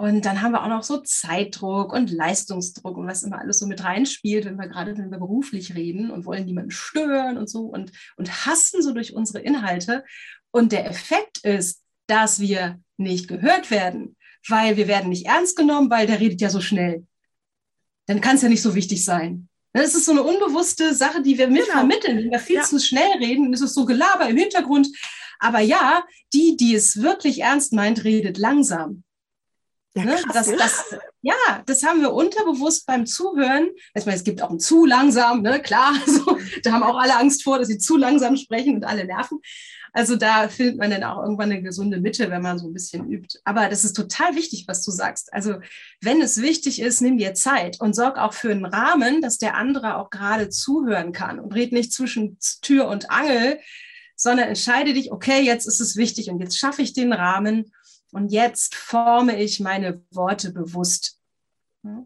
Und 0.00 0.24
dann 0.24 0.42
haben 0.42 0.52
wir 0.52 0.62
auch 0.62 0.68
noch 0.68 0.84
so 0.84 0.98
Zeitdruck 0.98 1.92
und 1.92 2.12
Leistungsdruck 2.12 2.96
und 2.96 3.08
was 3.08 3.24
immer 3.24 3.40
alles 3.40 3.58
so 3.58 3.66
mit 3.66 3.82
reinspielt, 3.82 4.44
wenn 4.44 4.56
wir 4.56 4.68
gerade, 4.68 4.96
wenn 4.96 5.10
wir 5.10 5.18
beruflich 5.18 5.74
reden 5.74 6.12
und 6.12 6.24
wollen 6.24 6.44
niemanden 6.44 6.70
stören 6.70 7.36
und 7.36 7.50
so 7.50 7.62
und, 7.62 7.90
und 8.16 8.46
hassen 8.46 8.80
so 8.80 8.92
durch 8.92 9.12
unsere 9.12 9.40
Inhalte. 9.40 10.04
Und 10.52 10.70
der 10.70 10.86
Effekt 10.86 11.38
ist, 11.38 11.82
dass 12.06 12.38
wir 12.38 12.80
nicht 12.96 13.26
gehört 13.26 13.72
werden, 13.72 14.16
weil 14.46 14.76
wir 14.76 14.86
werden 14.86 15.10
nicht 15.10 15.26
ernst 15.26 15.56
genommen, 15.56 15.90
weil 15.90 16.06
der 16.06 16.20
redet 16.20 16.40
ja 16.40 16.48
so 16.48 16.60
schnell. 16.60 17.04
Dann 18.06 18.20
kann 18.20 18.36
es 18.36 18.42
ja 18.42 18.48
nicht 18.48 18.62
so 18.62 18.76
wichtig 18.76 19.04
sein. 19.04 19.48
Das 19.72 19.96
ist 19.96 20.04
so 20.04 20.12
eine 20.12 20.22
unbewusste 20.22 20.94
Sache, 20.94 21.22
die 21.22 21.38
wir 21.38 21.48
mitvermitteln. 21.48 22.18
Wenn 22.18 22.30
wir 22.30 22.38
viel 22.38 22.56
ja. 22.56 22.62
zu 22.62 22.78
schnell 22.78 23.18
reden, 23.18 23.52
ist 23.52 23.62
es 23.62 23.74
so 23.74 23.84
Gelaber 23.84 24.28
im 24.28 24.36
Hintergrund. 24.36 24.88
Aber 25.40 25.58
ja, 25.58 26.04
die, 26.32 26.56
die 26.56 26.76
es 26.76 27.02
wirklich 27.02 27.40
ernst 27.40 27.72
meint, 27.72 28.04
redet 28.04 28.38
langsam. 28.38 29.02
Ja, 29.98 30.04
ne? 30.04 30.16
krass, 30.16 30.46
das, 30.46 30.56
das, 30.56 30.96
ja, 31.22 31.62
das 31.66 31.82
haben 31.82 32.00
wir 32.00 32.12
unterbewusst 32.12 32.86
beim 32.86 33.06
Zuhören. 33.06 33.68
Ich 33.94 34.06
meine, 34.06 34.16
es 34.16 34.24
gibt 34.24 34.42
auch 34.42 34.50
ein 34.50 34.60
zu 34.60 34.84
langsam, 34.84 35.42
ne? 35.42 35.60
klar. 35.60 35.94
So, 36.06 36.38
da 36.62 36.72
haben 36.72 36.82
auch 36.82 36.98
alle 36.98 37.16
Angst 37.16 37.42
vor, 37.42 37.58
dass 37.58 37.68
sie 37.68 37.78
zu 37.78 37.96
langsam 37.96 38.36
sprechen 38.36 38.76
und 38.76 38.84
alle 38.84 39.04
nerven. 39.04 39.40
Also 39.92 40.16
da 40.16 40.48
findet 40.48 40.78
man 40.78 40.90
dann 40.90 41.04
auch 41.04 41.22
irgendwann 41.22 41.50
eine 41.50 41.62
gesunde 41.62 42.00
Mitte, 42.00 42.30
wenn 42.30 42.42
man 42.42 42.58
so 42.58 42.68
ein 42.68 42.72
bisschen 42.72 43.10
übt. 43.10 43.38
Aber 43.44 43.68
das 43.68 43.84
ist 43.84 43.94
total 43.94 44.36
wichtig, 44.36 44.66
was 44.68 44.84
du 44.84 44.90
sagst. 44.90 45.32
Also 45.32 45.56
wenn 46.00 46.20
es 46.20 46.40
wichtig 46.40 46.80
ist, 46.80 47.00
nimm 47.00 47.18
dir 47.18 47.34
Zeit 47.34 47.80
und 47.80 47.94
sorg 47.94 48.18
auch 48.18 48.32
für 48.32 48.50
einen 48.50 48.66
Rahmen, 48.66 49.22
dass 49.22 49.38
der 49.38 49.56
andere 49.56 49.96
auch 49.96 50.10
gerade 50.10 50.50
zuhören 50.50 51.12
kann 51.12 51.40
und 51.40 51.54
red 51.54 51.72
nicht 51.72 51.92
zwischen 51.92 52.38
Tür 52.62 52.88
und 52.88 53.10
Angel, 53.10 53.58
sondern 54.14 54.48
entscheide 54.48 54.92
dich, 54.92 55.12
okay, 55.12 55.40
jetzt 55.40 55.66
ist 55.66 55.80
es 55.80 55.96
wichtig 55.96 56.30
und 56.30 56.40
jetzt 56.40 56.58
schaffe 56.58 56.82
ich 56.82 56.92
den 56.92 57.12
Rahmen 57.12 57.72
und 58.12 58.32
jetzt 58.32 58.74
forme 58.74 59.40
ich 59.40 59.60
meine 59.60 60.02
Worte 60.10 60.52
bewusst. 60.52 61.18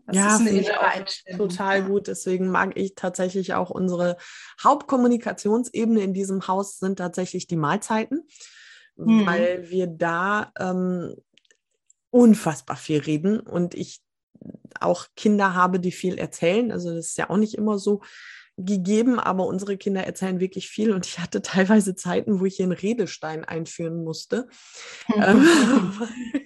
Das 0.06 0.16
ja, 0.16 0.36
ist 0.36 0.40
eine 0.40 1.36
total 1.36 1.84
gut. 1.84 2.06
Deswegen 2.06 2.50
mag 2.50 2.76
ich 2.76 2.94
tatsächlich 2.94 3.54
auch 3.54 3.70
unsere 3.70 4.16
Hauptkommunikationsebene 4.62 6.02
in 6.02 6.12
diesem 6.12 6.46
Haus 6.46 6.78
sind 6.78 6.96
tatsächlich 6.96 7.46
die 7.46 7.56
Mahlzeiten, 7.56 8.26
mhm. 8.96 9.26
weil 9.26 9.70
wir 9.70 9.86
da 9.86 10.52
ähm, 10.58 11.16
unfassbar 12.10 12.76
viel 12.76 13.00
reden 13.00 13.40
und 13.40 13.74
ich 13.74 14.02
auch 14.80 15.06
Kinder 15.16 15.54
habe, 15.54 15.80
die 15.80 15.92
viel 15.92 16.18
erzählen. 16.18 16.70
Also 16.70 16.94
das 16.94 17.06
ist 17.06 17.18
ja 17.18 17.30
auch 17.30 17.36
nicht 17.36 17.54
immer 17.54 17.78
so 17.78 18.02
gegeben, 18.58 19.18
aber 19.18 19.46
unsere 19.46 19.76
Kinder 19.76 20.04
erzählen 20.04 20.40
wirklich 20.40 20.68
viel 20.68 20.92
und 20.92 21.06
ich 21.06 21.18
hatte 21.18 21.42
teilweise 21.42 21.94
Zeiten, 21.94 22.40
wo 22.40 22.44
ich 22.44 22.56
hier 22.56 22.64
einen 22.64 22.72
Redestein 22.72 23.44
einführen 23.44 24.04
musste, 24.04 24.48
ähm, 25.14 25.42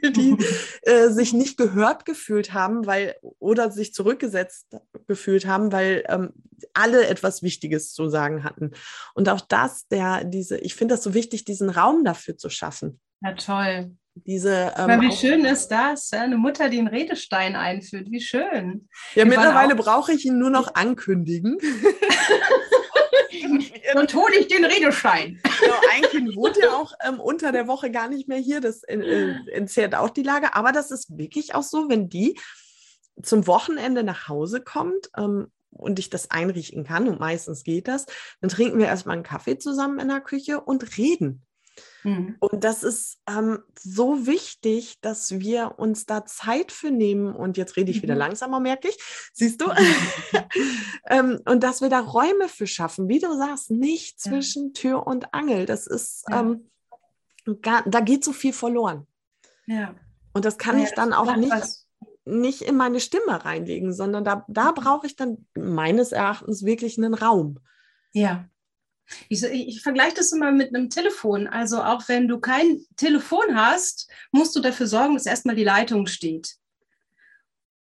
weil 0.02 0.12
die 0.12 0.36
äh, 0.82 1.08
sich 1.08 1.32
nicht 1.32 1.56
gehört 1.58 2.04
gefühlt 2.04 2.52
haben, 2.52 2.86
weil 2.86 3.16
oder 3.38 3.70
sich 3.70 3.92
zurückgesetzt 3.92 4.76
gefühlt 5.06 5.46
haben, 5.46 5.72
weil 5.72 6.04
ähm, 6.08 6.32
alle 6.74 7.06
etwas 7.06 7.42
Wichtiges 7.42 7.92
zu 7.92 8.08
sagen 8.08 8.44
hatten. 8.44 8.72
Und 9.14 9.28
auch 9.28 9.40
das, 9.40 9.88
der 9.88 10.24
diese, 10.24 10.58
ich 10.58 10.74
finde 10.74 10.94
das 10.94 11.02
so 11.02 11.12
wichtig, 11.12 11.44
diesen 11.44 11.70
Raum 11.70 12.04
dafür 12.04 12.36
zu 12.36 12.50
schaffen. 12.50 13.00
Ja, 13.22 13.34
toll. 13.34 13.96
Diese, 14.24 14.72
ähm, 14.78 15.00
wie 15.02 15.12
schön 15.12 15.44
ist 15.44 15.68
das? 15.68 16.10
Eine 16.12 16.38
Mutter, 16.38 16.70
die 16.70 16.78
einen 16.78 16.88
Redestein 16.88 17.54
einführt. 17.54 18.10
Wie 18.10 18.20
schön. 18.20 18.88
Ja, 19.14 19.24
Wir 19.24 19.26
mittlerweile 19.26 19.74
brauche 19.74 20.12
ich 20.12 20.24
ihn 20.24 20.38
nur 20.38 20.48
noch 20.48 20.74
ankündigen. 20.74 21.58
Und 23.94 24.14
hole 24.14 24.34
ich 24.38 24.48
den 24.48 24.64
Redestein. 24.64 25.38
Genau, 25.60 25.76
ein 25.92 26.02
Kind 26.10 26.34
wohnt 26.34 26.56
ja 26.56 26.70
auch 26.70 26.92
ähm, 27.06 27.20
unter 27.20 27.52
der 27.52 27.68
Woche 27.68 27.90
gar 27.90 28.08
nicht 28.08 28.26
mehr 28.26 28.38
hier. 28.38 28.62
Das 28.62 28.82
äh, 28.84 29.34
entzerrt 29.52 29.94
auch 29.94 30.08
die 30.10 30.22
Lage. 30.22 30.54
Aber 30.54 30.72
das 30.72 30.90
ist 30.90 31.18
wirklich 31.18 31.54
auch 31.54 31.62
so, 31.62 31.90
wenn 31.90 32.08
die 32.08 32.38
zum 33.22 33.46
Wochenende 33.46 34.02
nach 34.02 34.28
Hause 34.28 34.62
kommt 34.62 35.10
ähm, 35.16 35.48
und 35.70 35.98
ich 35.98 36.08
das 36.08 36.30
einrichten 36.30 36.84
kann, 36.84 37.06
und 37.06 37.20
meistens 37.20 37.64
geht 37.64 37.86
das, 37.86 38.06
dann 38.40 38.48
trinken 38.48 38.78
wir 38.78 38.86
erstmal 38.86 39.16
einen 39.16 39.24
Kaffee 39.24 39.58
zusammen 39.58 39.98
in 39.98 40.08
der 40.08 40.20
Küche 40.20 40.60
und 40.60 40.96
reden. 40.96 41.46
Mhm. 42.06 42.36
Und 42.38 42.62
das 42.62 42.84
ist 42.84 43.18
ähm, 43.28 43.58
so 43.76 44.28
wichtig, 44.28 45.00
dass 45.00 45.40
wir 45.40 45.74
uns 45.78 46.06
da 46.06 46.24
Zeit 46.24 46.70
für 46.70 46.92
nehmen. 46.92 47.34
Und 47.34 47.56
jetzt 47.56 47.76
rede 47.76 47.90
ich 47.90 48.00
wieder 48.00 48.14
mhm. 48.14 48.20
langsamer, 48.20 48.60
merke 48.60 48.88
ich. 48.88 48.96
Siehst 49.34 49.60
du? 49.60 49.66
ähm, 51.08 51.40
und 51.44 51.64
dass 51.64 51.80
wir 51.80 51.88
da 51.88 51.98
Räume 51.98 52.48
für 52.48 52.68
schaffen. 52.68 53.08
Wie 53.08 53.18
du 53.18 53.36
sagst, 53.36 53.72
nicht 53.72 54.20
zwischen 54.20 54.66
ja. 54.66 54.72
Tür 54.74 55.06
und 55.08 55.34
Angel. 55.34 55.66
Das 55.66 55.88
ist, 55.88 56.24
ja. 56.30 56.40
ähm, 56.40 56.70
gar, 57.60 57.82
da 57.88 57.98
geht 57.98 58.22
so 58.22 58.32
viel 58.32 58.52
verloren. 58.52 59.08
Ja. 59.66 59.96
Und 60.32 60.44
das 60.44 60.58
kann 60.58 60.78
ja, 60.78 60.84
ich 60.84 60.92
dann 60.92 61.12
auch 61.12 61.34
nicht. 61.34 61.52
nicht 62.24 62.62
in 62.62 62.76
meine 62.76 63.00
Stimme 63.00 63.44
reinlegen, 63.44 63.92
sondern 63.92 64.24
da, 64.24 64.44
da 64.46 64.70
mhm. 64.70 64.74
brauche 64.76 65.06
ich 65.08 65.16
dann 65.16 65.44
meines 65.56 66.12
Erachtens 66.12 66.64
wirklich 66.64 66.98
einen 66.98 67.14
Raum. 67.14 67.58
Ja. 68.12 68.48
Ich, 69.28 69.42
ich, 69.42 69.82
vergleiche 69.82 70.16
das 70.16 70.32
immer 70.32 70.52
mit 70.52 70.74
einem 70.74 70.90
Telefon. 70.90 71.46
Also 71.46 71.82
auch 71.82 72.08
wenn 72.08 72.28
du 72.28 72.38
kein 72.38 72.80
Telefon 72.96 73.54
hast, 73.54 74.10
musst 74.32 74.54
du 74.56 74.60
dafür 74.60 74.86
sorgen, 74.86 75.14
dass 75.14 75.26
erstmal 75.26 75.56
die 75.56 75.64
Leitung 75.64 76.06
steht. 76.06 76.56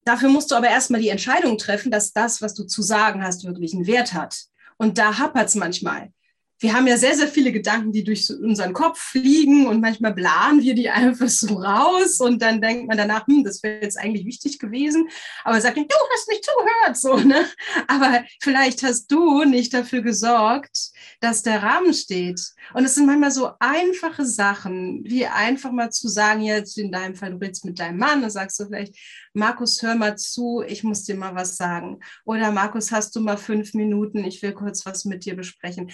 Dafür 0.04 0.28
musst 0.28 0.50
du 0.50 0.54
aber 0.54 0.68
erstmal 0.68 1.00
die 1.00 1.08
Entscheidung 1.08 1.58
treffen, 1.58 1.90
dass 1.90 2.12
das, 2.12 2.40
was 2.40 2.54
du 2.54 2.64
zu 2.64 2.82
sagen 2.82 3.24
hast, 3.24 3.44
wirklich 3.44 3.74
einen 3.74 3.86
Wert 3.86 4.12
hat. 4.12 4.44
Und 4.76 4.98
da 4.98 5.18
hapert 5.18 5.48
es 5.48 5.56
manchmal 5.56 6.12
wir 6.58 6.72
haben 6.72 6.86
ja 6.86 6.96
sehr, 6.96 7.14
sehr 7.14 7.28
viele 7.28 7.52
Gedanken, 7.52 7.92
die 7.92 8.02
durch 8.02 8.30
unseren 8.30 8.72
Kopf 8.72 8.98
fliegen 8.98 9.66
und 9.66 9.80
manchmal 9.80 10.14
blahen 10.14 10.62
wir 10.62 10.74
die 10.74 10.88
einfach 10.88 11.28
so 11.28 11.54
raus 11.56 12.20
und 12.20 12.40
dann 12.40 12.60
denkt 12.60 12.88
man 12.88 12.96
danach, 12.96 13.26
hm, 13.26 13.44
das 13.44 13.62
wäre 13.62 13.82
jetzt 13.82 13.98
eigentlich 13.98 14.24
wichtig 14.24 14.58
gewesen. 14.58 15.08
Aber 15.44 15.60
sagt, 15.60 15.76
du 15.76 15.82
hast 15.82 16.28
nicht 16.28 16.44
zugehört, 16.44 16.96
so, 16.96 17.16
ne? 17.16 17.46
Aber 17.88 18.24
vielleicht 18.40 18.82
hast 18.82 19.08
du 19.08 19.44
nicht 19.44 19.74
dafür 19.74 20.00
gesorgt, 20.00 20.90
dass 21.20 21.42
der 21.42 21.62
Rahmen 21.62 21.92
steht. 21.92 22.40
Und 22.74 22.84
es 22.84 22.94
sind 22.94 23.06
manchmal 23.06 23.30
so 23.30 23.50
einfache 23.60 24.24
Sachen, 24.24 25.04
wie 25.04 25.26
einfach 25.26 25.72
mal 25.72 25.90
zu 25.90 26.08
sagen, 26.08 26.40
jetzt 26.40 26.78
in 26.78 26.90
deinem 26.90 27.14
Fall, 27.14 27.32
du 27.32 27.36
redest 27.36 27.64
mit 27.64 27.78
deinem 27.78 27.98
Mann 27.98 28.24
und 28.24 28.30
sagst 28.30 28.58
du 28.58 28.66
vielleicht, 28.66 28.94
Markus, 29.34 29.82
hör 29.82 29.94
mal 29.94 30.16
zu, 30.16 30.64
ich 30.66 30.82
muss 30.82 31.04
dir 31.04 31.14
mal 31.14 31.34
was 31.34 31.56
sagen. 31.56 32.00
Oder 32.24 32.50
Markus, 32.52 32.90
hast 32.90 33.14
du 33.14 33.20
mal 33.20 33.36
fünf 33.36 33.74
Minuten, 33.74 34.24
ich 34.24 34.40
will 34.42 34.52
kurz 34.52 34.86
was 34.86 35.04
mit 35.04 35.26
dir 35.26 35.36
besprechen. 35.36 35.90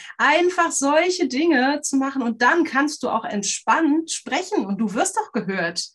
Einfach 0.53 0.73
solche 0.73 1.29
Dinge 1.29 1.81
zu 1.83 1.97
machen 1.97 2.23
und 2.23 2.43
dann 2.43 2.65
kannst 2.65 3.03
du 3.03 3.09
auch 3.09 3.25
entspannt 3.25 4.11
sprechen 4.11 4.67
und 4.67 4.79
du 4.79 4.93
wirst 4.93 5.19
auch 5.19 5.33
gehört. 5.33 5.89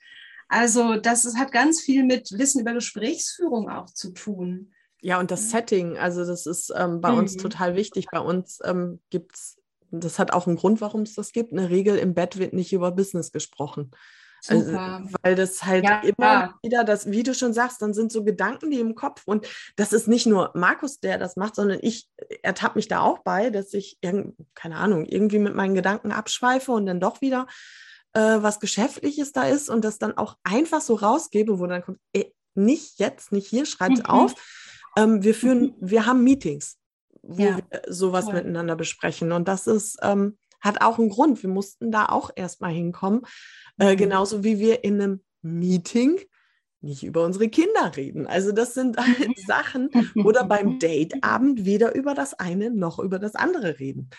Also 0.47 0.95
das 0.95 1.25
ist, 1.25 1.37
hat 1.37 1.51
ganz 1.51 1.81
viel 1.81 2.03
mit 2.03 2.31
Wissen 2.31 2.61
über 2.61 2.73
Gesprächsführung 2.73 3.69
auch 3.69 3.87
zu 3.87 4.13
tun. 4.13 4.73
Ja, 5.01 5.19
und 5.19 5.29
das 5.29 5.51
Setting, 5.51 5.97
also 5.97 6.25
das 6.25 6.45
ist 6.45 6.73
ähm, 6.75 7.01
bei 7.01 7.11
mhm. 7.11 7.19
uns 7.19 7.37
total 7.37 7.75
wichtig. 7.75 8.07
Bei 8.11 8.19
uns 8.19 8.59
ähm, 8.63 8.99
gibt 9.09 9.35
es, 9.35 9.57
das 9.91 10.17
hat 10.17 10.33
auch 10.33 10.47
einen 10.47 10.55
Grund, 10.55 10.81
warum 10.81 11.01
es 11.01 11.13
das 11.13 11.33
gibt, 11.33 11.51
eine 11.51 11.69
Regel, 11.69 11.97
im 11.97 12.13
Bett 12.13 12.37
wird 12.39 12.53
nicht 12.53 12.73
über 12.73 12.91
Business 12.91 13.31
gesprochen. 13.31 13.91
Also, 14.47 14.73
weil 15.21 15.35
das 15.35 15.63
halt 15.63 15.83
ja, 15.83 15.99
immer 16.01 16.25
ja. 16.25 16.55
wieder 16.61 16.83
das, 16.83 17.09
wie 17.09 17.23
du 17.23 17.33
schon 17.33 17.53
sagst, 17.53 17.81
dann 17.81 17.93
sind 17.93 18.11
so 18.11 18.23
Gedanken, 18.23 18.71
die 18.71 18.79
im 18.79 18.95
Kopf 18.95 19.23
und 19.25 19.47
das 19.75 19.93
ist 19.93 20.07
nicht 20.07 20.25
nur 20.25 20.51
Markus, 20.53 20.99
der 20.99 21.17
das 21.17 21.35
macht, 21.35 21.55
sondern 21.55 21.79
ich 21.81 22.07
ertappe 22.43 22.77
mich 22.77 22.87
da 22.87 23.01
auch 23.01 23.19
bei, 23.19 23.49
dass 23.49 23.73
ich, 23.73 23.97
irgend, 24.01 24.35
keine 24.53 24.77
Ahnung, 24.77 25.05
irgendwie 25.05 25.39
mit 25.39 25.55
meinen 25.55 25.75
Gedanken 25.75 26.11
abschweife 26.11 26.71
und 26.71 26.85
dann 26.85 26.99
doch 26.99 27.21
wieder 27.21 27.47
äh, 28.13 28.41
was 28.41 28.59
Geschäftliches 28.59 29.31
da 29.31 29.43
ist 29.43 29.69
und 29.69 29.83
das 29.83 29.97
dann 29.97 30.17
auch 30.17 30.37
einfach 30.43 30.81
so 30.81 30.95
rausgebe, 30.95 31.59
wo 31.59 31.67
dann 31.67 31.83
kommt, 31.83 31.99
ey, 32.13 32.33
nicht 32.55 32.99
jetzt, 32.99 33.31
nicht 33.31 33.47
hier, 33.47 33.65
schreibt 33.65 33.99
mhm. 33.99 34.05
auf. 34.05 34.33
Ähm, 34.97 35.23
wir 35.23 35.35
führen, 35.35 35.61
mhm. 35.61 35.75
wir 35.79 36.05
haben 36.05 36.23
Meetings, 36.23 36.77
wo 37.21 37.43
ja. 37.43 37.57
wir 37.57 37.81
sowas 37.87 38.25
cool. 38.27 38.33
miteinander 38.33 38.75
besprechen 38.75 39.31
und 39.31 39.47
das 39.47 39.67
ist, 39.67 39.97
ähm, 40.01 40.37
hat 40.59 40.81
auch 40.81 40.99
einen 40.99 41.09
Grund. 41.09 41.41
Wir 41.43 41.49
mussten 41.49 41.91
da 41.91 42.07
auch 42.07 42.31
erstmal 42.35 42.71
hinkommen, 42.71 43.21
äh, 43.79 43.93
mhm. 43.93 43.97
genauso 43.97 44.43
wie 44.43 44.59
wir 44.59 44.83
in 44.83 45.01
einem 45.01 45.23
Meeting 45.41 46.19
nicht 46.81 47.03
über 47.03 47.23
unsere 47.23 47.49
Kinder 47.49 47.95
reden. 47.95 48.27
Also 48.27 48.51
das 48.51 48.73
sind 48.73 48.97
halt 48.97 49.29
mhm. 49.29 49.33
Sachen 49.45 49.89
oder 50.23 50.43
beim 50.43 50.79
Dateabend 50.79 51.65
weder 51.65 51.95
über 51.95 52.13
das 52.13 52.33
eine 52.33 52.71
noch 52.71 52.99
über 52.99 53.19
das 53.19 53.35
andere 53.35 53.79
reden. 53.79 54.09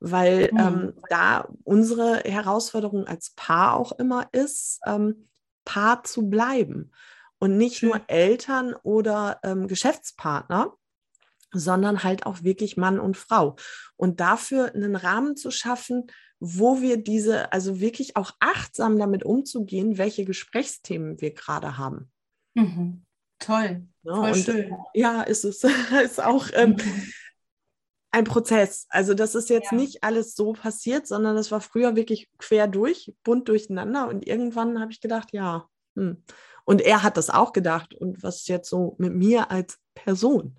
Weil 0.00 0.50
mhm. 0.52 0.58
ähm, 0.58 0.92
da 1.08 1.48
unsere 1.64 2.18
Herausforderung 2.20 3.06
als 3.06 3.30
Paar 3.34 3.76
auch 3.76 3.92
immer 3.92 4.28
ist, 4.32 4.80
ähm, 4.86 5.28
Paar 5.64 6.04
zu 6.04 6.28
bleiben 6.28 6.92
und 7.38 7.56
nicht 7.56 7.82
nur 7.82 8.00
Eltern 8.06 8.74
oder 8.82 9.40
ähm, 9.42 9.68
Geschäftspartner, 9.68 10.74
sondern 11.52 12.02
halt 12.02 12.26
auch 12.26 12.42
wirklich 12.42 12.76
Mann 12.76 12.98
und 12.98 13.16
Frau. 13.16 13.56
Und 13.96 14.20
dafür 14.20 14.74
einen 14.74 14.96
Rahmen 14.96 15.36
zu 15.36 15.50
schaffen, 15.50 16.06
wo 16.38 16.80
wir 16.80 17.02
diese, 17.02 17.52
also 17.52 17.80
wirklich 17.80 18.16
auch 18.16 18.32
achtsam 18.40 18.98
damit 18.98 19.24
umzugehen, 19.24 19.98
welche 19.98 20.24
Gesprächsthemen 20.24 21.20
wir 21.20 21.32
gerade 21.32 21.78
haben. 21.78 22.10
Mhm. 22.54 23.04
Toll. 23.38 23.86
Ja, 24.02 24.14
Voll 24.14 24.32
und, 24.32 24.36
schön. 24.36 24.76
Ja, 24.94 25.22
ist 25.22 25.44
es. 25.44 25.64
ist 26.04 26.22
auch 26.22 26.48
ähm, 26.54 26.76
ein 28.10 28.24
Prozess. 28.24 28.86
Also 28.88 29.14
das 29.14 29.34
ist 29.34 29.50
jetzt 29.50 29.72
ja. 29.72 29.78
nicht 29.78 30.02
alles 30.02 30.34
so 30.34 30.52
passiert, 30.52 31.06
sondern 31.06 31.36
das 31.36 31.50
war 31.50 31.60
früher 31.60 31.96
wirklich 31.96 32.30
quer 32.38 32.66
durch, 32.66 33.14
bunt 33.24 33.48
durcheinander. 33.48 34.08
Und 34.08 34.26
irgendwann 34.26 34.80
habe 34.80 34.92
ich 34.92 35.00
gedacht, 35.00 35.32
ja. 35.32 35.68
Hm. 35.96 36.22
Und 36.64 36.80
er 36.80 37.02
hat 37.02 37.16
das 37.16 37.30
auch 37.30 37.52
gedacht. 37.52 37.94
Und 37.94 38.22
was 38.22 38.36
ist 38.38 38.48
jetzt 38.48 38.68
so 38.68 38.96
mit 38.98 39.14
mir 39.14 39.50
als 39.50 39.78
Person? 39.94 40.58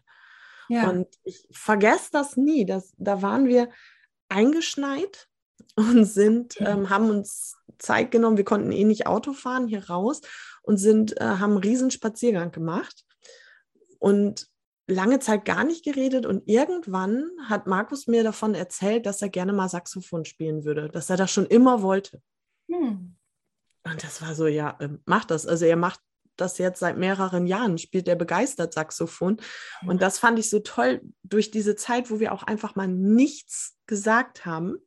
Ja. 0.70 0.90
Und 0.90 1.08
ich 1.24 1.48
vergesse 1.52 2.10
das 2.12 2.38
nie. 2.38 2.66
Das, 2.66 2.94
da 2.98 3.22
waren 3.22 3.48
wir 3.48 3.70
eingeschneit 4.30 5.28
und 5.76 6.06
sind, 6.06 6.56
ähm, 6.60 6.90
haben 6.90 7.10
uns 7.10 7.56
Zeit 7.78 8.12
genommen. 8.12 8.38
Wir 8.38 8.46
konnten 8.46 8.72
eh 8.72 8.84
nicht 8.84 9.08
Auto 9.08 9.34
fahren 9.34 9.68
hier 9.68 9.90
raus 9.90 10.22
und 10.62 10.78
sind, 10.78 11.20
äh, 11.20 11.24
haben 11.24 11.52
einen 11.52 11.64
riesen 11.64 11.92
Spaziergang 11.92 12.52
gemacht 12.52 13.06
und 14.00 14.48
lange 14.88 15.20
Zeit 15.20 15.46
gar 15.46 15.64
nicht 15.64 15.84
geredet. 15.84 16.26
Und 16.26 16.48
irgendwann 16.48 17.30
hat 17.48 17.68
Markus 17.68 18.08
mir 18.08 18.24
davon 18.24 18.56
erzählt, 18.56 19.06
dass 19.06 19.22
er 19.22 19.30
gerne 19.30 19.54
mal 19.54 19.70
Saxophon 19.70 20.26
spielen 20.26 20.64
würde, 20.64 20.90
dass 20.90 21.10
er 21.10 21.18
das 21.18 21.32
schon 21.32 21.46
immer 21.46 21.82
wollte. 21.82 22.22
Hm. 22.70 23.16
Und 23.84 24.04
das 24.04 24.22
war 24.22 24.36
so, 24.36 24.48
ja, 24.48 24.78
äh, 24.80 24.90
macht 25.06 25.32
das. 25.32 25.46
Also 25.46 25.66
er 25.66 25.78
macht 25.78 26.02
das 26.38 26.58
jetzt 26.58 26.80
seit 26.80 26.98
mehreren 26.98 27.48
Jahren, 27.48 27.78
spielt 27.78 28.08
er 28.08 28.16
begeistert 28.16 28.74
Saxophon. 28.74 29.38
Und 29.86 29.96
mhm. 29.96 30.00
das 30.00 30.20
fand 30.20 30.40
ich 30.40 30.50
so 30.50 30.60
toll 30.60 31.02
durch 31.24 31.52
diese 31.52 31.76
Zeit, 31.76 32.10
wo 32.10 32.20
wir 32.20 32.32
auch 32.34 32.44
einfach 32.44 32.76
mal 32.76 32.88
nichts 32.88 33.78
gesagt 33.86 34.46
haben 34.46 34.78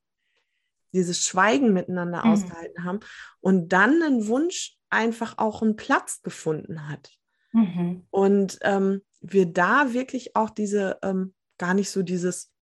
dieses 0.92 1.24
Schweigen 1.24 1.72
miteinander 1.72 2.24
mhm. 2.24 2.32
ausgehalten 2.32 2.84
haben 2.84 3.00
und 3.40 3.68
dann 3.72 4.02
einen 4.02 4.26
Wunsch 4.26 4.76
einfach 4.88 5.38
auch 5.38 5.62
einen 5.62 5.76
Platz 5.76 6.22
gefunden 6.22 6.88
hat. 6.88 7.10
Mhm. 7.52 8.06
Und 8.10 8.58
ähm, 8.62 9.02
wir 9.20 9.46
da 9.46 9.92
wirklich 9.92 10.36
auch 10.36 10.50
diese, 10.50 10.98
ähm, 11.02 11.34
gar 11.58 11.74
nicht 11.74 11.90
so 11.90 12.02
dieses, 12.02 12.52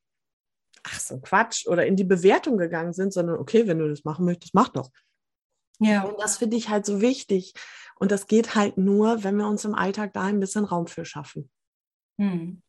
ach 0.83 1.01
so 1.01 1.21
Quatsch, 1.21 1.67
oder 1.67 1.87
in 1.87 1.97
die 1.97 2.05
Bewertung 2.05 2.59
gegangen 2.59 2.93
sind, 2.93 3.13
sondern 3.13 3.39
okay, 3.39 3.67
wenn 3.67 3.79
du 3.79 3.89
das 3.89 4.05
machen 4.05 4.25
möchtest, 4.25 4.55
mach 4.55 4.69
doch. 4.69 4.91
Ja. 5.79 6.03
Und 6.03 6.21
das 6.21 6.39
finde 6.39 6.57
ich 6.57 6.69
halt 6.69 6.87
so 6.87 7.01
wichtig. 7.01 7.55
Und 7.97 8.13
das 8.13 8.27
geht 8.27 8.55
halt 8.55 8.79
nur, 8.79 9.25
wenn 9.25 9.37
wir 9.37 9.47
uns 9.47 9.65
im 9.65 9.75
Alltag 9.75 10.13
da 10.13 10.23
ein 10.23 10.41
bisschen 10.41 10.65
Raum 10.65 10.87
für 10.87 11.05
schaffen. 11.05 11.51
Mhm. 12.17 12.63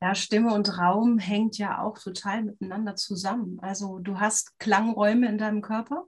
Ja, 0.00 0.14
Stimme 0.14 0.52
und 0.52 0.78
Raum 0.78 1.18
hängt 1.18 1.56
ja 1.58 1.80
auch 1.82 1.98
total 1.98 2.44
miteinander 2.44 2.96
zusammen. 2.96 3.58
Also 3.60 3.98
du 3.98 4.20
hast 4.20 4.58
Klangräume 4.58 5.26
in 5.26 5.38
deinem 5.38 5.62
Körper, 5.62 6.04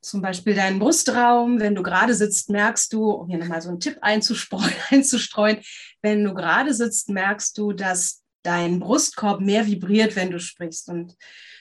zum 0.00 0.22
Beispiel 0.22 0.54
deinen 0.54 0.78
Brustraum. 0.78 1.58
Wenn 1.58 1.74
du 1.74 1.82
gerade 1.82 2.14
sitzt, 2.14 2.50
merkst 2.50 2.92
du, 2.92 3.10
um 3.10 3.28
hier 3.28 3.38
nochmal 3.38 3.60
so 3.60 3.68
einen 3.68 3.80
Tipp 3.80 3.98
einzustreuen, 4.00 4.72
einzustreuen, 4.90 5.60
wenn 6.02 6.24
du 6.24 6.34
gerade 6.34 6.72
sitzt, 6.72 7.10
merkst 7.10 7.58
du, 7.58 7.72
dass 7.72 8.22
dein 8.42 8.78
Brustkorb 8.78 9.40
mehr 9.40 9.66
vibriert, 9.66 10.16
wenn 10.16 10.30
du 10.30 10.38
sprichst. 10.38 10.88
Und 10.88 11.16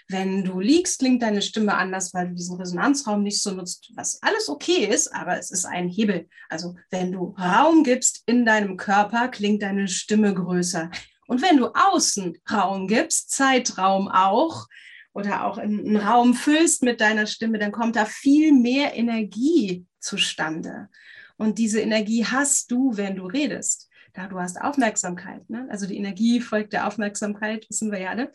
wenn 0.09 0.43
du 0.43 0.59
liegst, 0.59 0.99
klingt 0.99 1.21
deine 1.21 1.41
Stimme 1.41 1.75
anders, 1.75 2.13
weil 2.13 2.29
du 2.29 2.35
diesen 2.35 2.57
Resonanzraum 2.57 3.21
nicht 3.21 3.41
so 3.41 3.51
nutzt, 3.51 3.91
was 3.95 4.21
alles 4.23 4.49
okay 4.49 4.85
ist, 4.85 5.13
aber 5.13 5.37
es 5.37 5.51
ist 5.51 5.65
ein 5.65 5.87
Hebel. 5.87 6.27
Also 6.49 6.75
wenn 6.89 7.11
du 7.11 7.35
Raum 7.37 7.83
gibst 7.83 8.23
in 8.25 8.45
deinem 8.45 8.75
Körper, 8.75 9.27
klingt 9.27 9.61
deine 9.61 9.87
Stimme 9.87 10.33
größer. 10.33 10.89
Und 11.27 11.43
wenn 11.43 11.57
du 11.57 11.67
außen 11.67 12.37
Raum 12.51 12.87
gibst, 12.87 13.31
Zeitraum 13.31 14.07
auch, 14.07 14.67
oder 15.13 15.45
auch 15.45 15.57
einen 15.57 15.97
Raum 15.97 16.33
füllst 16.33 16.83
mit 16.83 17.01
deiner 17.01 17.27
Stimme, 17.27 17.59
dann 17.59 17.71
kommt 17.71 17.95
da 17.95 18.05
viel 18.05 18.53
mehr 18.53 18.95
Energie 18.95 19.85
zustande. 19.99 20.89
Und 21.37 21.57
diese 21.57 21.81
Energie 21.81 22.25
hast 22.25 22.71
du, 22.71 22.95
wenn 22.95 23.15
du 23.15 23.25
redest. 23.25 23.88
Da 24.13 24.27
du 24.27 24.39
hast 24.39 24.59
Aufmerksamkeit. 24.59 25.47
Ne? 25.49 25.67
Also 25.69 25.85
die 25.85 25.97
Energie 25.97 26.41
folgt 26.41 26.73
der 26.73 26.87
Aufmerksamkeit, 26.87 27.69
wissen 27.69 27.91
wir 27.91 27.99
ja 27.99 28.09
alle. 28.09 28.31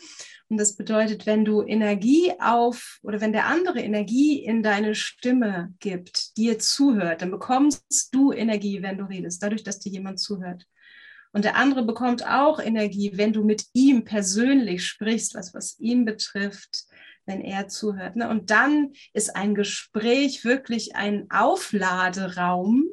Und 0.48 0.58
das 0.58 0.76
bedeutet, 0.76 1.26
wenn 1.26 1.44
du 1.44 1.62
Energie 1.62 2.32
auf 2.38 2.98
oder 3.02 3.20
wenn 3.20 3.32
der 3.32 3.46
andere 3.46 3.80
Energie 3.80 4.44
in 4.44 4.62
deine 4.62 4.94
Stimme 4.94 5.74
gibt, 5.80 6.36
dir 6.36 6.58
zuhört, 6.58 7.22
dann 7.22 7.30
bekommst 7.30 8.08
du 8.12 8.32
Energie, 8.32 8.82
wenn 8.82 8.98
du 8.98 9.04
redest, 9.04 9.42
dadurch, 9.42 9.64
dass 9.64 9.80
dir 9.80 9.90
jemand 9.90 10.20
zuhört. 10.20 10.64
Und 11.32 11.44
der 11.44 11.56
andere 11.56 11.84
bekommt 11.84 12.24
auch 12.24 12.60
Energie, 12.60 13.12
wenn 13.16 13.32
du 13.32 13.42
mit 13.42 13.64
ihm 13.72 14.04
persönlich 14.04 14.86
sprichst, 14.86 15.34
was, 15.34 15.52
was 15.52 15.78
ihn 15.80 16.04
betrifft, 16.04 16.84
wenn 17.26 17.40
er 17.40 17.66
zuhört. 17.66 18.14
Ne? 18.14 18.28
Und 18.28 18.50
dann 18.50 18.92
ist 19.12 19.34
ein 19.34 19.54
Gespräch 19.56 20.44
wirklich 20.44 20.94
ein 20.94 21.26
Aufladeraum, 21.30 22.84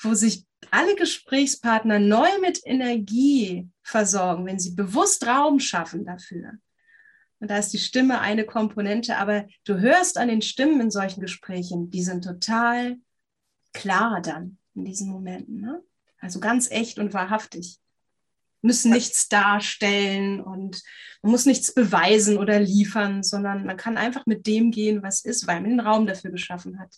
wo 0.00 0.14
sich 0.14 0.44
alle 0.72 0.96
Gesprächspartner 0.96 1.98
neu 1.98 2.28
mit 2.40 2.60
Energie 2.64 3.68
versorgen, 3.82 4.46
wenn 4.46 4.58
sie 4.58 4.74
bewusst 4.74 5.26
Raum 5.26 5.60
schaffen 5.60 6.06
dafür. 6.06 6.52
Und 7.40 7.50
da 7.50 7.58
ist 7.58 7.72
die 7.72 7.78
Stimme 7.78 8.20
eine 8.20 8.44
Komponente, 8.44 9.18
aber 9.18 9.46
du 9.64 9.80
hörst 9.80 10.16
an 10.16 10.28
den 10.28 10.40
Stimmen 10.40 10.80
in 10.80 10.90
solchen 10.90 11.20
Gesprächen, 11.20 11.90
die 11.90 12.02
sind 12.02 12.24
total 12.24 12.96
klar 13.74 14.22
dann 14.22 14.58
in 14.74 14.84
diesen 14.86 15.10
Momenten. 15.10 15.60
Ne? 15.60 15.82
Also 16.20 16.40
ganz 16.40 16.70
echt 16.70 16.98
und 16.98 17.12
wahrhaftig. 17.12 17.78
Müssen 18.62 18.92
nichts 18.92 19.28
darstellen 19.28 20.40
und 20.40 20.82
man 21.20 21.32
muss 21.32 21.44
nichts 21.44 21.74
beweisen 21.74 22.38
oder 22.38 22.60
liefern, 22.60 23.22
sondern 23.22 23.66
man 23.66 23.76
kann 23.76 23.98
einfach 23.98 24.24
mit 24.24 24.46
dem 24.46 24.70
gehen, 24.70 25.02
was 25.02 25.22
ist, 25.24 25.46
weil 25.46 25.60
man 25.60 25.70
den 25.70 25.80
Raum 25.80 26.06
dafür 26.06 26.30
geschaffen 26.30 26.78
hat. 26.78 26.94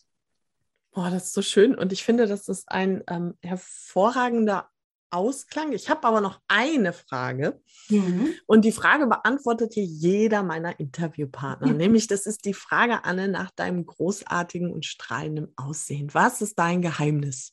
Boah, 0.94 1.10
das 1.10 1.24
ist 1.24 1.32
so 1.34 1.42
schön. 1.42 1.74
Und 1.74 1.92
ich 1.92 2.04
finde, 2.04 2.26
das 2.26 2.48
ist 2.48 2.70
ein 2.70 3.02
ähm, 3.08 3.34
hervorragender 3.42 4.70
Ausklang. 5.10 5.72
Ich 5.72 5.90
habe 5.90 6.06
aber 6.06 6.20
noch 6.20 6.40
eine 6.46 6.92
Frage. 6.92 7.60
Mhm. 7.88 8.34
Und 8.46 8.64
die 8.64 8.72
Frage 8.72 9.08
beantwortet 9.08 9.74
hier 9.74 9.84
jeder 9.84 10.44
meiner 10.44 10.78
Interviewpartner. 10.78 11.68
Mhm. 11.68 11.76
Nämlich, 11.78 12.06
das 12.06 12.26
ist 12.26 12.44
die 12.44 12.54
Frage, 12.54 13.04
Anne, 13.04 13.28
nach 13.28 13.50
deinem 13.50 13.86
großartigen 13.86 14.72
und 14.72 14.86
strahlenden 14.86 15.52
Aussehen. 15.56 16.14
Was 16.14 16.40
ist 16.40 16.58
dein 16.58 16.80
Geheimnis? 16.80 17.52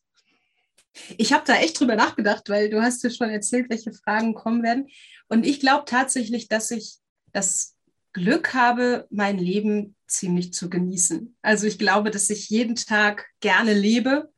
Ich 1.18 1.34
habe 1.34 1.44
da 1.46 1.56
echt 1.56 1.80
drüber 1.80 1.96
nachgedacht, 1.96 2.48
weil 2.50 2.70
du 2.70 2.82
hast 2.82 3.04
ja 3.04 3.10
schon 3.10 3.30
erzählt, 3.30 3.70
welche 3.70 3.94
Fragen 3.94 4.36
kommen 4.36 4.62
werden. 4.62 4.88
Und 5.30 5.48
ich 5.48 5.60
glaube 5.60 5.86
tatsächlich, 5.86 6.48
dass 6.48 6.70
ich 6.70 6.98
das 7.32 7.76
Glück 8.14 8.54
habe, 8.54 9.08
mein 9.10 9.38
Leben 9.38 9.96
ziemlich 10.12 10.54
zu 10.54 10.70
genießen. 10.70 11.36
Also 11.42 11.68
ich 11.68 11.80
glaube, 11.80 12.12
dass 12.12 12.30
ich 12.30 12.50
jeden 12.50 12.76
Tag 12.76 13.28
gerne 13.40 13.74
lebe 13.74 14.32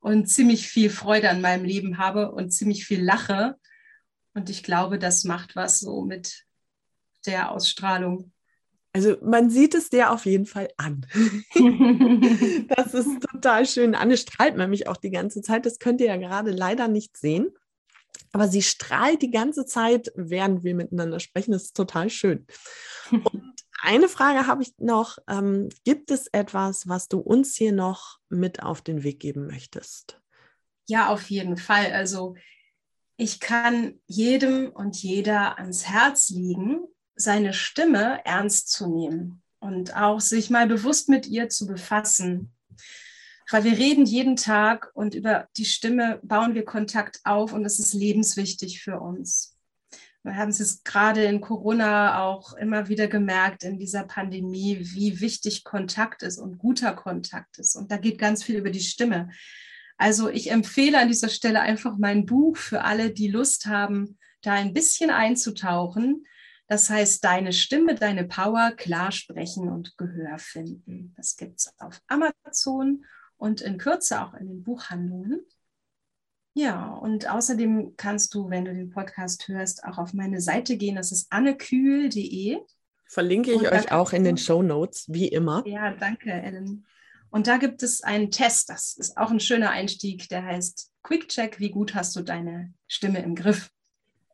und 0.00 0.26
ziemlich 0.26 0.68
viel 0.68 0.90
Freude 0.90 1.30
an 1.30 1.40
meinem 1.40 1.64
Leben 1.64 1.98
habe 1.98 2.32
und 2.32 2.50
ziemlich 2.50 2.86
viel 2.86 3.02
lache. 3.02 3.56
Und 4.34 4.50
ich 4.50 4.62
glaube, 4.62 4.98
das 4.98 5.24
macht 5.24 5.56
was 5.56 5.80
so 5.80 6.02
mit 6.02 6.44
der 7.26 7.50
Ausstrahlung. 7.50 8.32
Also 8.92 9.16
man 9.22 9.50
sieht 9.50 9.74
es 9.74 9.90
dir 9.90 10.10
auf 10.10 10.24
jeden 10.24 10.46
Fall 10.46 10.68
an. 10.76 11.06
das 12.68 12.94
ist 12.94 13.20
total 13.20 13.66
schön. 13.66 13.94
Anne 13.94 14.16
strahlt 14.16 14.56
nämlich 14.56 14.88
auch 14.88 14.96
die 14.96 15.10
ganze 15.10 15.42
Zeit. 15.42 15.66
Das 15.66 15.78
könnt 15.78 16.00
ihr 16.00 16.06
ja 16.08 16.16
gerade 16.16 16.50
leider 16.50 16.88
nicht 16.88 17.16
sehen. 17.16 17.48
Aber 18.32 18.48
sie 18.48 18.62
strahlt 18.62 19.22
die 19.22 19.30
ganze 19.30 19.64
Zeit, 19.64 20.12
während 20.14 20.64
wir 20.64 20.74
miteinander 20.74 21.20
sprechen. 21.20 21.52
Das 21.52 21.64
ist 21.64 21.76
total 21.76 22.10
schön. 22.10 22.46
Und 23.10 23.54
eine 23.80 24.08
Frage 24.08 24.46
habe 24.46 24.62
ich 24.62 24.74
noch. 24.78 25.18
Ähm, 25.28 25.68
gibt 25.84 26.10
es 26.10 26.26
etwas, 26.28 26.88
was 26.88 27.08
du 27.08 27.18
uns 27.20 27.54
hier 27.54 27.72
noch 27.72 28.18
mit 28.28 28.62
auf 28.62 28.82
den 28.82 29.02
Weg 29.02 29.20
geben 29.20 29.46
möchtest? 29.46 30.20
Ja, 30.86 31.08
auf 31.08 31.30
jeden 31.30 31.56
Fall. 31.56 31.92
Also 31.92 32.34
ich 33.16 33.40
kann 33.40 34.00
jedem 34.06 34.70
und 34.70 34.96
jeder 34.96 35.58
ans 35.58 35.86
Herz 35.86 36.30
liegen, 36.30 36.84
seine 37.14 37.52
Stimme 37.52 38.24
ernst 38.24 38.70
zu 38.70 38.88
nehmen 38.88 39.42
und 39.58 39.96
auch 39.96 40.20
sich 40.20 40.50
mal 40.50 40.66
bewusst 40.66 41.08
mit 41.08 41.26
ihr 41.26 41.48
zu 41.48 41.66
befassen. 41.66 42.52
Weil 43.50 43.64
wir 43.64 43.78
reden 43.78 44.04
jeden 44.04 44.36
Tag 44.36 44.90
und 44.94 45.14
über 45.14 45.48
die 45.56 45.64
Stimme 45.64 46.20
bauen 46.22 46.54
wir 46.54 46.64
Kontakt 46.64 47.20
auf 47.24 47.52
und 47.52 47.62
das 47.62 47.78
ist 47.78 47.94
lebenswichtig 47.94 48.82
für 48.82 49.00
uns. 49.00 49.56
Wir 50.22 50.36
haben 50.36 50.50
es 50.50 50.82
gerade 50.84 51.24
in 51.24 51.40
Corona 51.40 52.22
auch 52.22 52.52
immer 52.54 52.88
wieder 52.88 53.06
gemerkt 53.08 53.62
in 53.62 53.78
dieser 53.78 54.04
Pandemie, 54.04 54.78
wie 54.82 55.20
wichtig 55.20 55.64
Kontakt 55.64 56.22
ist 56.22 56.38
und 56.38 56.58
guter 56.58 56.92
Kontakt 56.92 57.58
ist. 57.58 57.76
Und 57.76 57.90
da 57.90 57.96
geht 57.96 58.18
ganz 58.18 58.44
viel 58.44 58.56
über 58.56 58.70
die 58.70 58.80
Stimme. 58.80 59.30
Also 59.96 60.28
ich 60.28 60.50
empfehle 60.50 60.98
an 60.98 61.08
dieser 61.08 61.30
Stelle 61.30 61.60
einfach 61.60 61.96
mein 61.98 62.26
Buch 62.26 62.56
für 62.58 62.84
alle, 62.84 63.10
die 63.10 63.28
Lust 63.28 63.66
haben, 63.66 64.18
da 64.42 64.52
ein 64.52 64.74
bisschen 64.74 65.10
einzutauchen. 65.10 66.26
Das 66.66 66.90
heißt, 66.90 67.24
deine 67.24 67.54
Stimme, 67.54 67.94
deine 67.94 68.24
Power, 68.24 68.72
klar 68.76 69.10
sprechen 69.12 69.70
und 69.70 69.96
Gehör 69.96 70.38
finden. 70.38 71.14
Das 71.16 71.36
gibt 71.36 71.60
es 71.60 71.72
auf 71.78 72.02
Amazon 72.08 73.04
und 73.38 73.62
in 73.62 73.78
Kürze 73.78 74.20
auch 74.20 74.34
in 74.34 74.48
den 74.48 74.62
Buchhandlungen. 74.62 75.40
Ja, 76.54 76.90
und 76.90 77.30
außerdem 77.30 77.94
kannst 77.96 78.34
du, 78.34 78.50
wenn 78.50 78.64
du 78.64 78.74
den 78.74 78.90
Podcast 78.90 79.48
hörst, 79.48 79.84
auch 79.84 79.96
auf 79.96 80.12
meine 80.12 80.40
Seite 80.40 80.76
gehen. 80.76 80.96
Das 80.96 81.12
ist 81.12 81.32
annekühl.de. 81.32 82.58
Verlinke 83.06 83.52
ich 83.52 83.70
euch 83.70 83.92
auch 83.92 84.12
in 84.12 84.24
den 84.24 84.36
Show 84.36 84.62
Notes, 84.62 85.06
wie 85.08 85.28
immer. 85.28 85.66
Ja, 85.66 85.92
danke, 85.92 86.30
Ellen. 86.30 86.84
Und 87.30 87.46
da 87.46 87.58
gibt 87.58 87.82
es 87.82 88.02
einen 88.02 88.30
Test, 88.30 88.70
das 88.70 88.94
ist 88.94 89.16
auch 89.16 89.30
ein 89.30 89.40
schöner 89.40 89.70
Einstieg, 89.70 90.28
der 90.28 90.44
heißt 90.44 90.90
Quick 91.02 91.28
Check, 91.28 91.60
wie 91.60 91.70
gut 91.70 91.94
hast 91.94 92.16
du 92.16 92.22
deine 92.22 92.72
Stimme 92.86 93.22
im 93.22 93.34
Griff? 93.34 93.70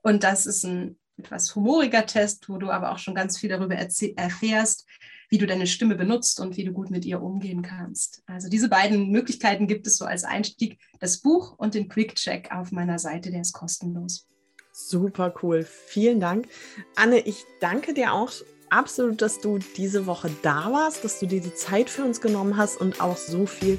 Und 0.02 0.22
das 0.22 0.46
ist 0.46 0.64
ein 0.64 0.98
etwas 1.16 1.54
humoriger 1.54 2.06
Test, 2.06 2.48
wo 2.48 2.56
du 2.56 2.70
aber 2.70 2.92
auch 2.92 2.98
schon 2.98 3.14
ganz 3.14 3.38
viel 3.38 3.48
darüber 3.48 3.74
erfährst, 3.74 4.86
wie 5.28 5.38
du 5.38 5.46
deine 5.46 5.66
Stimme 5.66 5.94
benutzt 5.94 6.40
und 6.40 6.56
wie 6.56 6.64
du 6.64 6.72
gut 6.72 6.90
mit 6.90 7.04
ihr 7.04 7.22
umgehen 7.22 7.62
kannst. 7.62 8.22
Also 8.26 8.48
diese 8.48 8.68
beiden 8.68 9.10
Möglichkeiten 9.10 9.66
gibt 9.66 9.86
es 9.86 9.96
so 9.96 10.04
als 10.04 10.24
Einstieg, 10.24 10.78
das 11.00 11.18
Buch 11.18 11.54
und 11.58 11.74
den 11.74 11.88
Quick 11.88 12.14
Check 12.14 12.50
auf 12.52 12.72
meiner 12.72 12.98
Seite, 12.98 13.30
der 13.30 13.40
ist 13.40 13.52
kostenlos. 13.52 14.28
Super 14.72 15.32
cool. 15.42 15.64
Vielen 15.64 16.18
Dank. 16.18 16.48
Anne, 16.96 17.20
ich 17.20 17.44
danke 17.60 17.94
dir 17.94 18.12
auch 18.12 18.32
absolut, 18.70 19.22
dass 19.22 19.40
du 19.40 19.58
diese 19.76 20.06
Woche 20.06 20.30
da 20.42 20.72
warst, 20.72 21.04
dass 21.04 21.20
du 21.20 21.26
dir 21.26 21.40
die 21.40 21.54
Zeit 21.54 21.88
für 21.88 22.04
uns 22.04 22.20
genommen 22.20 22.56
hast 22.56 22.80
und 22.80 23.00
auch 23.00 23.16
so 23.16 23.46
viel 23.46 23.78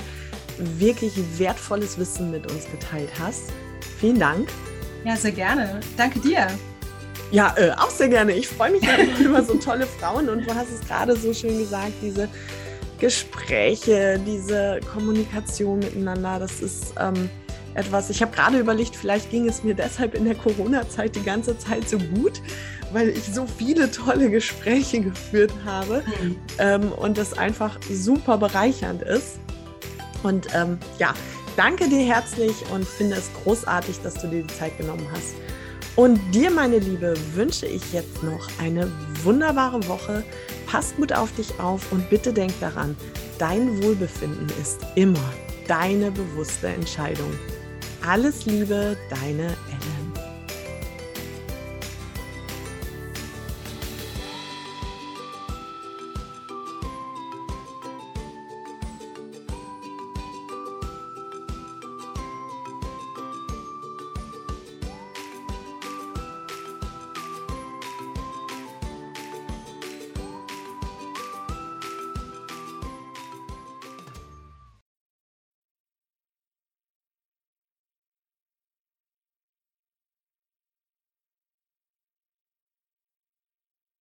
wirklich 0.57 1.13
wertvolles 1.37 1.97
Wissen 1.97 2.31
mit 2.31 2.49
uns 2.49 2.65
geteilt 2.71 3.11
hast. 3.19 3.51
Vielen 3.99 4.19
Dank. 4.19 4.49
Ja, 5.03 5.15
sehr 5.17 5.33
gerne. 5.33 5.81
Danke 5.97 6.19
dir. 6.19 6.47
Ja, 7.31 7.53
äh, 7.57 7.71
auch 7.71 7.89
sehr 7.89 8.09
gerne. 8.09 8.33
Ich 8.33 8.47
freue 8.47 8.71
mich 8.71 8.83
über 9.19 9.43
so 9.43 9.55
tolle 9.55 9.85
Frauen 9.85 10.29
und 10.29 10.45
du 10.45 10.55
hast 10.55 10.71
es 10.71 10.87
gerade 10.87 11.15
so 11.15 11.33
schön 11.33 11.57
gesagt, 11.57 11.93
diese 12.01 12.29
Gespräche, 12.99 14.19
diese 14.25 14.79
Kommunikation 14.93 15.79
miteinander, 15.79 16.39
das 16.39 16.61
ist 16.61 16.93
ähm, 16.99 17.29
etwas, 17.73 18.09
ich 18.09 18.21
habe 18.21 18.33
gerade 18.33 18.57
überlegt, 18.57 18.95
vielleicht 18.95 19.29
ging 19.31 19.47
es 19.47 19.63
mir 19.63 19.75
deshalb 19.75 20.15
in 20.15 20.25
der 20.25 20.35
Corona-Zeit 20.35 21.15
die 21.15 21.23
ganze 21.23 21.57
Zeit 21.57 21.89
so 21.89 21.97
gut, 21.97 22.41
weil 22.93 23.09
ich 23.09 23.23
so 23.23 23.45
viele 23.45 23.91
tolle 23.91 24.29
Gespräche 24.29 25.01
geführt 25.01 25.51
habe 25.65 26.03
mhm. 26.21 26.35
ähm, 26.57 26.91
und 26.93 27.17
das 27.17 27.37
einfach 27.37 27.77
super 27.91 28.37
bereichernd 28.37 29.01
ist. 29.01 29.39
Und 30.23 30.47
ähm, 30.55 30.79
ja, 30.97 31.13
danke 31.57 31.89
dir 31.89 32.05
herzlich 32.05 32.55
und 32.73 32.87
finde 32.87 33.17
es 33.17 33.29
großartig, 33.43 33.99
dass 34.01 34.15
du 34.15 34.27
dir 34.27 34.43
die 34.43 34.53
Zeit 34.55 34.77
genommen 34.77 35.05
hast. 35.11 35.35
Und 35.95 36.19
dir, 36.33 36.51
meine 36.51 36.79
Liebe, 36.79 37.13
wünsche 37.33 37.65
ich 37.65 37.93
jetzt 37.93 38.21
noch 38.21 38.49
eine 38.59 38.91
wunderbare 39.23 39.87
Woche. 39.87 40.23
Pass 40.65 40.93
gut 40.95 41.13
auf 41.13 41.33
dich 41.35 41.57
auf 41.59 41.89
und 41.91 42.09
bitte 42.09 42.33
denk 42.33 42.57
daran, 42.59 42.97
dein 43.39 43.81
Wohlbefinden 43.81 44.47
ist 44.61 44.79
immer 44.95 45.33
deine 45.67 46.11
bewusste 46.11 46.67
Entscheidung. 46.67 47.31
Alles 48.05 48.45
Liebe, 48.45 48.97
deine 49.09 49.55